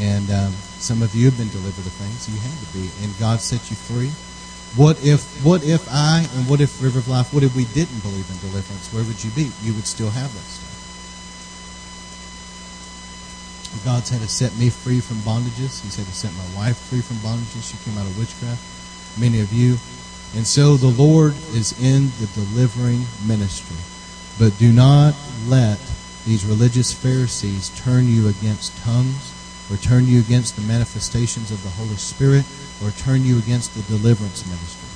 And 0.00 0.30
um, 0.30 0.52
some 0.78 1.02
of 1.02 1.14
you 1.14 1.26
have 1.26 1.36
been 1.36 1.50
delivered 1.50 1.84
of 1.84 1.92
things 1.92 2.28
you 2.28 2.38
had 2.40 2.56
to 2.56 2.68
be, 2.72 2.88
and 3.04 3.18
God 3.18 3.40
set 3.40 3.68
you 3.70 3.76
free. 3.76 4.10
What 4.78 5.04
if, 5.04 5.44
what 5.44 5.64
if 5.64 5.86
I 5.90 6.24
and 6.36 6.48
what 6.48 6.60
if 6.60 6.80
River 6.82 7.00
of 7.00 7.08
Life, 7.08 7.34
what 7.34 7.42
if 7.42 7.54
we 7.56 7.64
didn't 7.66 8.00
believe 8.00 8.28
in 8.30 8.38
deliverance? 8.38 8.88
Where 8.94 9.02
would 9.02 9.22
you 9.22 9.30
be? 9.32 9.50
You 9.62 9.74
would 9.74 9.86
still 9.86 10.10
have 10.10 10.32
that 10.32 10.46
stuff. 10.46 10.69
God's 13.84 14.10
had 14.10 14.20
to 14.20 14.28
set 14.28 14.56
me 14.58 14.68
free 14.68 15.00
from 15.00 15.18
bondages. 15.18 15.82
He's 15.82 15.96
had 15.96 16.06
to 16.06 16.12
set 16.12 16.32
my 16.34 16.58
wife 16.58 16.76
free 16.76 17.00
from 17.00 17.16
bondages. 17.18 17.70
She 17.70 17.78
came 17.84 17.96
out 17.98 18.06
of 18.06 18.18
witchcraft. 18.18 18.60
Many 19.18 19.40
of 19.40 19.52
you. 19.52 19.78
And 20.36 20.46
so 20.46 20.76
the 20.76 20.90
Lord 20.90 21.34
is 21.54 21.72
in 21.80 22.10
the 22.20 22.26
delivering 22.34 23.06
ministry. 23.26 23.78
But 24.38 24.58
do 24.58 24.72
not 24.72 25.14
let 25.46 25.78
these 26.26 26.44
religious 26.44 26.92
Pharisees 26.92 27.70
turn 27.80 28.06
you 28.08 28.28
against 28.28 28.76
tongues 28.84 29.34
or 29.70 29.76
turn 29.76 30.06
you 30.06 30.20
against 30.20 30.56
the 30.56 30.62
manifestations 30.62 31.50
of 31.50 31.62
the 31.62 31.70
Holy 31.70 31.96
Spirit 31.96 32.44
or 32.82 32.90
turn 32.90 33.24
you 33.24 33.38
against 33.38 33.74
the 33.74 33.82
deliverance 33.82 34.46
ministry. 34.46 34.90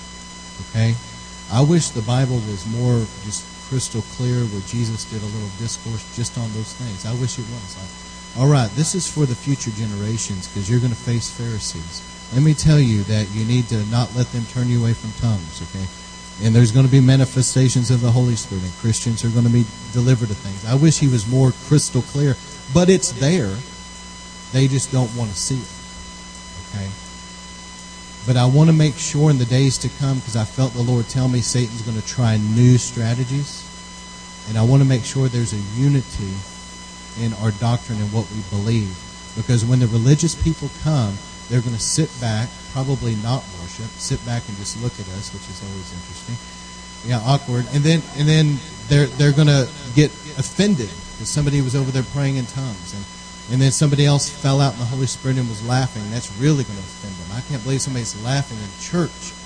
Okay? 0.70 0.94
I 1.52 1.62
wish 1.62 1.90
the 1.90 2.02
Bible 2.02 2.36
was 2.50 2.66
more 2.66 2.98
just 3.24 3.46
crystal 3.68 4.02
clear 4.16 4.44
where 4.44 4.62
Jesus 4.66 5.04
did 5.04 5.22
a 5.22 5.26
little 5.26 5.50
discourse 5.58 6.04
just 6.16 6.36
on 6.38 6.52
those 6.52 6.72
things. 6.74 7.06
I 7.06 7.14
wish 7.20 7.38
it 7.38 7.46
was. 7.48 8.13
All 8.36 8.48
right, 8.48 8.70
this 8.72 8.94
is 8.94 9.10
for 9.10 9.26
the 9.26 9.34
future 9.34 9.70
generations 9.70 10.48
because 10.48 10.68
you're 10.68 10.80
going 10.80 10.92
to 10.92 10.98
face 10.98 11.30
Pharisees. 11.30 12.02
Let 12.34 12.42
me 12.42 12.54
tell 12.54 12.80
you 12.80 13.02
that 13.04 13.30
you 13.30 13.44
need 13.44 13.68
to 13.68 13.84
not 13.86 14.14
let 14.16 14.26
them 14.28 14.44
turn 14.46 14.68
you 14.68 14.80
away 14.80 14.94
from 14.94 15.12
tongues, 15.20 15.62
okay? 15.62 15.86
And 16.42 16.54
there's 16.54 16.72
going 16.72 16.86
to 16.86 16.90
be 16.90 17.00
manifestations 17.00 17.92
of 17.92 18.00
the 18.00 18.10
Holy 18.10 18.34
Spirit, 18.34 18.64
and 18.64 18.72
Christians 18.74 19.24
are 19.24 19.28
going 19.28 19.46
to 19.46 19.52
be 19.52 19.64
delivered 19.92 20.28
to 20.28 20.34
things. 20.34 20.64
I 20.66 20.74
wish 20.74 20.98
he 20.98 21.06
was 21.06 21.28
more 21.28 21.52
crystal 21.66 22.02
clear, 22.02 22.34
but 22.74 22.90
it's 22.90 23.12
there. 23.12 23.54
They 24.52 24.66
just 24.66 24.90
don't 24.90 25.14
want 25.14 25.30
to 25.30 25.36
see 25.36 25.62
it, 25.62 25.70
okay? 26.74 26.90
But 28.26 28.36
I 28.36 28.46
want 28.46 28.68
to 28.68 28.74
make 28.74 28.96
sure 28.96 29.30
in 29.30 29.38
the 29.38 29.44
days 29.44 29.78
to 29.78 29.88
come, 30.00 30.18
because 30.18 30.34
I 30.34 30.44
felt 30.44 30.72
the 30.72 30.82
Lord 30.82 31.08
tell 31.08 31.28
me 31.28 31.40
Satan's 31.40 31.82
going 31.82 32.00
to 32.00 32.06
try 32.06 32.36
new 32.38 32.78
strategies. 32.78 33.62
And 34.48 34.58
I 34.58 34.62
want 34.62 34.82
to 34.82 34.88
make 34.88 35.04
sure 35.04 35.28
there's 35.28 35.52
a 35.52 35.80
unity 35.80 36.34
in 37.20 37.32
our 37.34 37.50
doctrine 37.52 38.00
and 38.00 38.12
what 38.12 38.30
we 38.30 38.40
believe. 38.50 38.94
Because 39.36 39.64
when 39.64 39.80
the 39.80 39.86
religious 39.88 40.34
people 40.34 40.70
come, 40.82 41.14
they're 41.48 41.60
going 41.60 41.74
to 41.74 41.82
sit 41.82 42.08
back, 42.20 42.48
probably 42.72 43.14
not 43.16 43.44
worship, 43.60 43.90
sit 43.98 44.24
back 44.24 44.42
and 44.48 44.56
just 44.56 44.80
look 44.82 44.94
at 44.94 45.06
us, 45.18 45.32
which 45.34 45.44
is 45.50 45.60
always 45.62 45.92
interesting. 45.92 46.36
Yeah, 47.04 47.20
awkward. 47.20 47.66
And 47.74 47.84
then 47.84 48.00
and 48.16 48.26
then 48.26 48.56
they're 48.88 49.06
they're 49.18 49.32
going 49.32 49.48
to 49.48 49.68
get 49.94 50.10
offended 50.38 50.88
because 51.14 51.28
somebody 51.28 51.60
was 51.60 51.76
over 51.76 51.90
there 51.90 52.06
praying 52.14 52.36
in 52.36 52.46
tongues 52.46 52.94
and 52.94 53.04
and 53.52 53.60
then 53.60 53.72
somebody 53.72 54.06
else 54.06 54.30
fell 54.30 54.60
out 54.60 54.72
in 54.72 54.78
the 54.78 54.86
Holy 54.86 55.06
Spirit 55.06 55.36
and 55.36 55.48
was 55.48 55.66
laughing. 55.66 56.02
That's 56.10 56.32
really 56.38 56.64
going 56.64 56.78
to 56.78 56.84
offend 56.84 57.14
them. 57.14 57.36
I 57.36 57.42
can't 57.42 57.62
believe 57.62 57.82
somebody's 57.82 58.16
laughing 58.24 58.56
in 58.56 58.70
church. 58.80 59.36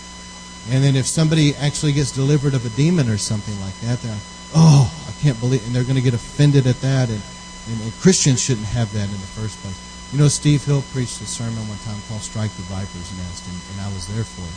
And 0.71 0.85
then 0.85 0.95
if 0.95 1.07
somebody 1.07 1.57
actually 1.57 1.93
gets 1.93 2.13
delivered 2.13 2.55
of 2.55 2.65
a 2.65 2.69
demon 2.77 3.09
or 3.09 3.19
something 3.19 3.59
like 3.61 3.75
that, 3.81 3.99
they're 4.01 4.13
like, 4.13 4.23
oh, 4.55 4.87
I 5.09 5.23
can't 5.23 5.39
believe, 5.41 5.67
and 5.67 5.75
they're 5.75 5.83
going 5.83 5.97
to 5.97 6.03
get 6.03 6.15
offended 6.15 6.67
at 6.67 6.81
that. 6.83 7.09
And, 7.09 7.21
and, 7.69 7.81
and 7.83 7.93
Christians 8.01 8.41
shouldn't 8.41 8.67
have 8.67 8.93
that 8.93 9.09
in 9.09 9.21
the 9.21 9.33
first 9.39 9.61
place. 9.61 9.77
You 10.13 10.19
know, 10.19 10.29
Steve 10.29 10.65
Hill 10.65 10.83
preached 10.93 11.21
a 11.21 11.27
sermon 11.27 11.61
one 11.69 11.79
time 11.85 12.01
called 12.09 12.23
Strike 12.23 12.53
the 12.57 12.63
Viper's 12.63 13.13
Nest, 13.19 13.47
and, 13.47 13.59
and 13.73 13.87
I 13.87 13.93
was 13.93 14.09
there 14.09 14.25
for 14.25 14.43
it. 14.43 14.57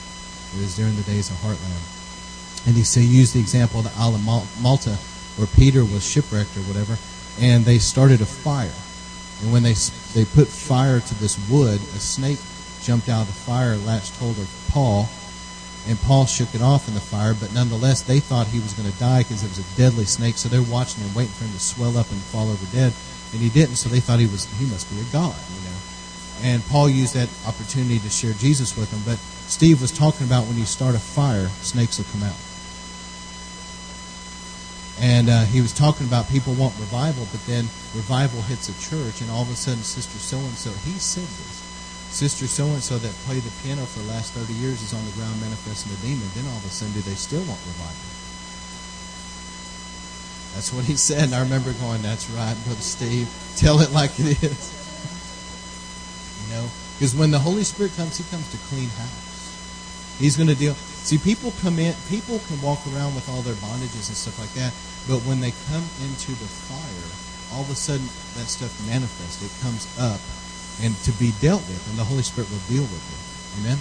It 0.58 0.64
was 0.64 0.76
during 0.76 0.96
the 0.96 1.04
days 1.04 1.30
of 1.30 1.38
Heartland. 1.38 1.84
And 2.68 2.76
he 2.76 2.84
said, 2.84 3.04
used 3.04 3.34
the 3.34 3.40
example 3.40 3.80
of 3.80 3.86
the 3.86 4.00
Isle 4.00 4.16
of 4.16 4.24
Malta, 4.62 4.96
where 5.36 5.48
Peter 5.48 5.84
was 5.84 6.06
shipwrecked 6.06 6.56
or 6.56 6.62
whatever, 6.62 6.98
and 7.40 7.66
they 7.66 7.80
started 7.80 8.22
a 8.22 8.26
fire 8.26 8.72
and 9.42 9.52
when 9.52 9.64
they, 9.64 9.74
they 10.14 10.26
put 10.26 10.48
fire 10.48 11.00
to 11.00 11.16
this 11.16 11.38
wood, 11.50 11.82
a 11.82 12.00
snake 12.00 12.38
jumped 12.82 13.10
out 13.10 13.22
of 13.22 13.28
the 13.28 13.34
fire, 13.34 13.76
latched 13.76 14.16
hold 14.18 14.38
of 14.38 14.50
Paul, 14.70 15.10
and 15.88 16.00
Paul 16.02 16.26
shook 16.26 16.54
it 16.54 16.62
off 16.62 16.88
in 16.88 16.94
the 16.94 17.02
fire, 17.02 17.34
but 17.34 17.54
nonetheless, 17.54 18.02
they 18.02 18.20
thought 18.20 18.48
he 18.48 18.60
was 18.60 18.74
going 18.74 18.92
to 18.92 19.00
die 19.00 19.24
because 19.24 19.44
it 19.44 19.50
was 19.50 19.60
a 19.60 19.78
deadly 19.78 20.06
snake, 20.06 20.38
so 20.38 20.48
they're 20.48 20.62
watching 20.62 21.04
him, 21.04 21.14
waiting 21.16 21.34
for 21.34 21.46
him 21.46 21.54
to 21.54 21.60
swell 21.60 21.98
up 21.98 22.10
and 22.12 22.22
fall 22.30 22.50
over 22.50 22.66
dead, 22.72 22.94
and 23.34 23.42
he 23.42 23.50
didn't, 23.50 23.76
so 23.76 23.90
they 23.90 24.00
thought 24.00 24.20
he 24.20 24.28
was 24.28 24.46
he 24.60 24.66
must 24.66 24.90
be 24.90 25.02
a 25.02 25.04
god, 25.12 25.36
you 25.36 25.70
know. 25.70 25.78
And 26.44 26.66
Paul 26.68 26.90
used 26.90 27.16
that 27.16 27.30
opportunity 27.48 28.00
to 28.00 28.10
share 28.10 28.34
Jesus 28.34 28.78
with 28.78 28.92
them, 28.92 29.02
but 29.06 29.18
Steve 29.50 29.82
was 29.82 29.92
talking 29.92 30.26
about 30.26 30.46
when 30.46 30.58
you 30.58 30.66
start 30.66 30.96
a 30.96 31.00
fire, 31.00 31.48
snakes 31.62 31.98
will 31.98 32.06
come 32.12 32.24
out. 32.24 32.38
And 35.02 35.30
uh, 35.30 35.46
he 35.46 35.62
was 35.62 35.74
talking 35.74 36.06
about 36.06 36.30
people 36.30 36.54
want 36.54 36.78
revival, 36.78 37.26
but 37.32 37.42
then 37.48 37.66
revival 37.98 38.42
hits 38.44 38.70
a 38.70 38.76
church, 38.78 39.22
and 39.22 39.32
all 39.32 39.42
of 39.42 39.50
a 39.50 39.56
sudden, 39.56 39.82
Sister 39.82 40.20
so 40.20 40.38
and 40.38 40.54
so, 40.54 40.70
he 40.86 40.94
said 41.00 41.26
this. 41.26 41.71
Sister 42.12 42.46
so 42.46 42.68
and 42.76 42.84
so 42.84 43.00
that 43.00 43.16
played 43.24 43.42
the 43.42 43.56
piano 43.64 43.88
for 43.88 44.04
the 44.04 44.12
last 44.12 44.36
30 44.36 44.52
years 44.60 44.84
is 44.84 44.94
on 44.94 45.00
the 45.08 45.16
ground 45.16 45.40
manifesting 45.40 45.96
a 45.96 46.00
demon. 46.04 46.28
Then 46.36 46.44
all 46.52 46.60
of 46.60 46.68
a 46.68 46.70
sudden, 46.70 46.92
do 46.94 47.00
they 47.08 47.16
still 47.16 47.40
want 47.48 47.60
revival? 47.64 48.12
That's 50.52 50.76
what 50.76 50.84
he 50.84 51.00
said. 51.00 51.32
And 51.32 51.36
I 51.36 51.40
remember 51.40 51.72
going, 51.80 52.04
That's 52.04 52.28
right, 52.36 52.56
Brother 52.68 52.84
Steve. 52.84 53.32
Tell 53.56 53.80
it 53.80 53.96
like 53.96 54.12
it 54.20 54.36
is. 54.44 54.60
you 56.44 56.48
know? 56.52 56.68
Because 57.00 57.16
when 57.16 57.32
the 57.32 57.40
Holy 57.40 57.64
Spirit 57.64 57.96
comes, 57.96 58.20
he 58.20 58.28
comes 58.28 58.44
to 58.52 58.60
clean 58.68 58.92
house. 59.00 59.32
He's 60.20 60.36
going 60.36 60.52
to 60.52 60.60
deal. 60.60 60.76
See, 61.08 61.18
people 61.18 61.56
come 61.64 61.80
in, 61.80 61.96
people 62.12 62.44
can 62.46 62.62
walk 62.62 62.84
around 62.92 63.16
with 63.16 63.32
all 63.32 63.42
their 63.42 63.58
bondages 63.64 64.12
and 64.12 64.20
stuff 64.20 64.38
like 64.38 64.52
that. 64.60 64.76
But 65.08 65.24
when 65.24 65.40
they 65.40 65.56
come 65.72 65.88
into 66.04 66.36
the 66.36 66.52
fire, 66.68 67.56
all 67.56 67.64
of 67.64 67.72
a 67.72 67.76
sudden 67.76 68.06
that 68.36 68.52
stuff 68.52 68.76
manifests. 68.86 69.40
It 69.40 69.52
comes 69.64 69.88
up 69.98 70.20
and 70.80 70.96
to 71.04 71.12
be 71.20 71.32
dealt 71.42 71.62
with, 71.68 71.82
and 71.90 72.00
the 72.00 72.08
Holy 72.08 72.24
Spirit 72.24 72.50
will 72.50 72.64
deal 72.72 72.88
with 72.88 73.04
it. 73.04 73.22
Amen? 73.60 73.80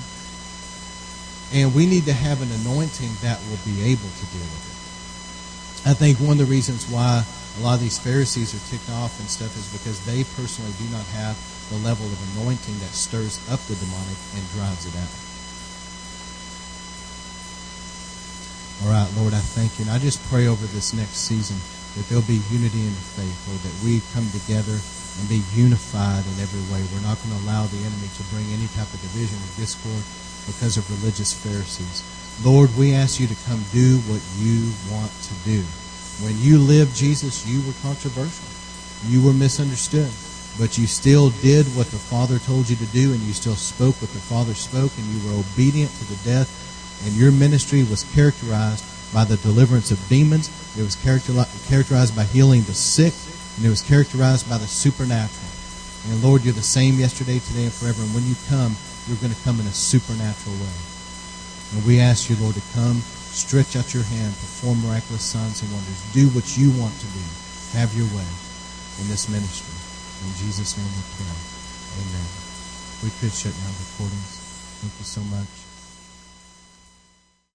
And 1.52 1.74
we 1.74 1.86
need 1.86 2.06
to 2.06 2.12
have 2.12 2.42
an 2.42 2.50
anointing 2.62 3.10
that 3.22 3.38
will 3.50 3.62
be 3.66 3.82
able 3.90 4.10
to 4.10 4.24
deal 4.34 4.46
with 4.46 4.64
it. 4.66 5.90
I 5.90 5.94
think 5.94 6.18
one 6.18 6.38
of 6.38 6.46
the 6.46 6.50
reasons 6.50 6.86
why 6.86 7.24
a 7.58 7.60
lot 7.62 7.74
of 7.74 7.80
these 7.80 7.98
Pharisees 7.98 8.54
are 8.54 8.62
ticked 8.70 8.90
off 8.90 9.18
and 9.18 9.28
stuff 9.28 9.56
is 9.56 9.66
because 9.72 9.98
they 10.04 10.22
personally 10.36 10.70
do 10.78 10.86
not 10.92 11.04
have 11.16 11.34
the 11.70 11.78
level 11.82 12.06
of 12.06 12.18
anointing 12.36 12.78
that 12.78 12.92
stirs 12.94 13.40
up 13.50 13.58
the 13.66 13.74
demonic 13.74 14.18
and 14.36 14.42
drives 14.54 14.86
it 14.86 14.94
out. 14.94 15.14
All 18.82 18.90
right, 18.92 19.10
Lord, 19.18 19.34
I 19.34 19.42
thank 19.42 19.78
you. 19.78 19.84
And 19.84 19.92
I 19.92 19.98
just 19.98 20.22
pray 20.30 20.46
over 20.46 20.64
this 20.70 20.94
next 20.94 21.26
season 21.26 21.58
that 21.96 22.08
there'll 22.08 22.24
be 22.24 22.40
unity 22.48 22.80
in 22.80 22.94
the 22.94 23.06
faith, 23.18 23.38
Lord, 23.48 23.60
that 23.60 23.76
we 23.84 24.00
come 24.14 24.24
together 24.30 24.78
and 25.18 25.28
be 25.28 25.42
unified 25.52 26.22
in 26.22 26.36
every 26.38 26.62
way. 26.70 26.84
We're 26.92 27.06
not 27.06 27.18
going 27.22 27.34
to 27.34 27.42
allow 27.46 27.66
the 27.66 27.82
enemy 27.82 28.08
to 28.14 28.22
bring 28.30 28.46
any 28.52 28.68
type 28.76 28.90
of 28.92 29.00
division 29.00 29.38
or 29.38 29.50
discord 29.58 30.02
because 30.46 30.76
of 30.76 30.86
religious 31.00 31.32
Pharisees. 31.34 32.04
Lord, 32.44 32.70
we 32.76 32.94
ask 32.94 33.18
you 33.18 33.26
to 33.26 33.36
come 33.46 33.64
do 33.72 33.98
what 34.06 34.22
you 34.38 34.70
want 34.92 35.12
to 35.28 35.34
do. 35.44 35.60
When 36.24 36.38
you 36.38 36.58
lived, 36.58 36.94
Jesus, 36.96 37.46
you 37.46 37.60
were 37.66 37.76
controversial. 37.82 38.46
You 39.08 39.24
were 39.24 39.34
misunderstood. 39.34 40.10
But 40.58 40.76
you 40.76 40.86
still 40.86 41.30
did 41.40 41.66
what 41.78 41.86
the 41.88 42.00
Father 42.00 42.38
told 42.38 42.68
you 42.68 42.76
to 42.76 42.86
do, 42.86 43.12
and 43.12 43.20
you 43.22 43.32
still 43.32 43.54
spoke 43.54 44.00
what 44.02 44.10
the 44.10 44.18
Father 44.18 44.52
spoke, 44.52 44.90
and 44.98 45.06
you 45.06 45.18
were 45.24 45.38
obedient 45.38 45.90
to 45.98 46.04
the 46.10 46.18
death 46.24 46.50
and 47.04 47.14
your 47.14 47.32
ministry 47.32 47.82
was 47.84 48.04
characterized 48.14 48.84
by 49.12 49.24
the 49.24 49.36
deliverance 49.38 49.90
of 49.90 50.08
demons. 50.08 50.48
It 50.78 50.82
was 50.82 50.96
characterized 50.96 52.16
by 52.16 52.24
healing 52.24 52.62
the 52.62 52.74
sick, 52.74 53.14
and 53.60 53.68
it 53.68 53.76
was 53.76 53.84
characterized 53.84 54.48
by 54.48 54.56
the 54.56 54.64
supernatural. 54.64 55.52
And 56.08 56.24
Lord, 56.24 56.48
you're 56.48 56.56
the 56.56 56.64
same 56.64 56.96
yesterday, 56.96 57.44
today, 57.44 57.68
and 57.68 57.76
forever. 57.76 58.00
And 58.00 58.08
when 58.16 58.24
you 58.24 58.32
come, 58.48 58.72
you're 59.04 59.20
going 59.20 59.36
to 59.36 59.44
come 59.44 59.60
in 59.60 59.68
a 59.68 59.76
supernatural 59.76 60.56
way. 60.56 60.78
And 61.76 61.84
we 61.84 62.00
ask 62.00 62.32
you, 62.32 62.40
Lord, 62.40 62.56
to 62.56 62.64
come, 62.72 63.04
stretch 63.36 63.76
out 63.76 63.92
your 63.92 64.08
hand, 64.08 64.32
perform 64.32 64.80
miraculous 64.80 65.20
signs 65.20 65.60
and 65.60 65.68
wonders. 65.76 66.00
Do 66.16 66.32
what 66.32 66.56
you 66.56 66.72
want 66.80 66.96
to 67.04 67.08
do. 67.12 67.24
Have 67.76 67.92
your 67.92 68.08
way 68.16 68.30
in 69.04 69.12
this 69.12 69.28
ministry. 69.28 69.76
In 70.24 70.32
Jesus' 70.40 70.80
name 70.80 70.88
we 70.96 71.04
pray. 71.20 71.36
Amen. 72.00 72.28
We 73.04 73.12
could 73.20 73.36
shut 73.36 73.52
down 73.60 73.76
recordings. 73.76 74.40
Thank 74.80 74.96
you 74.96 75.04
so 75.04 75.20
much. 75.28 75.59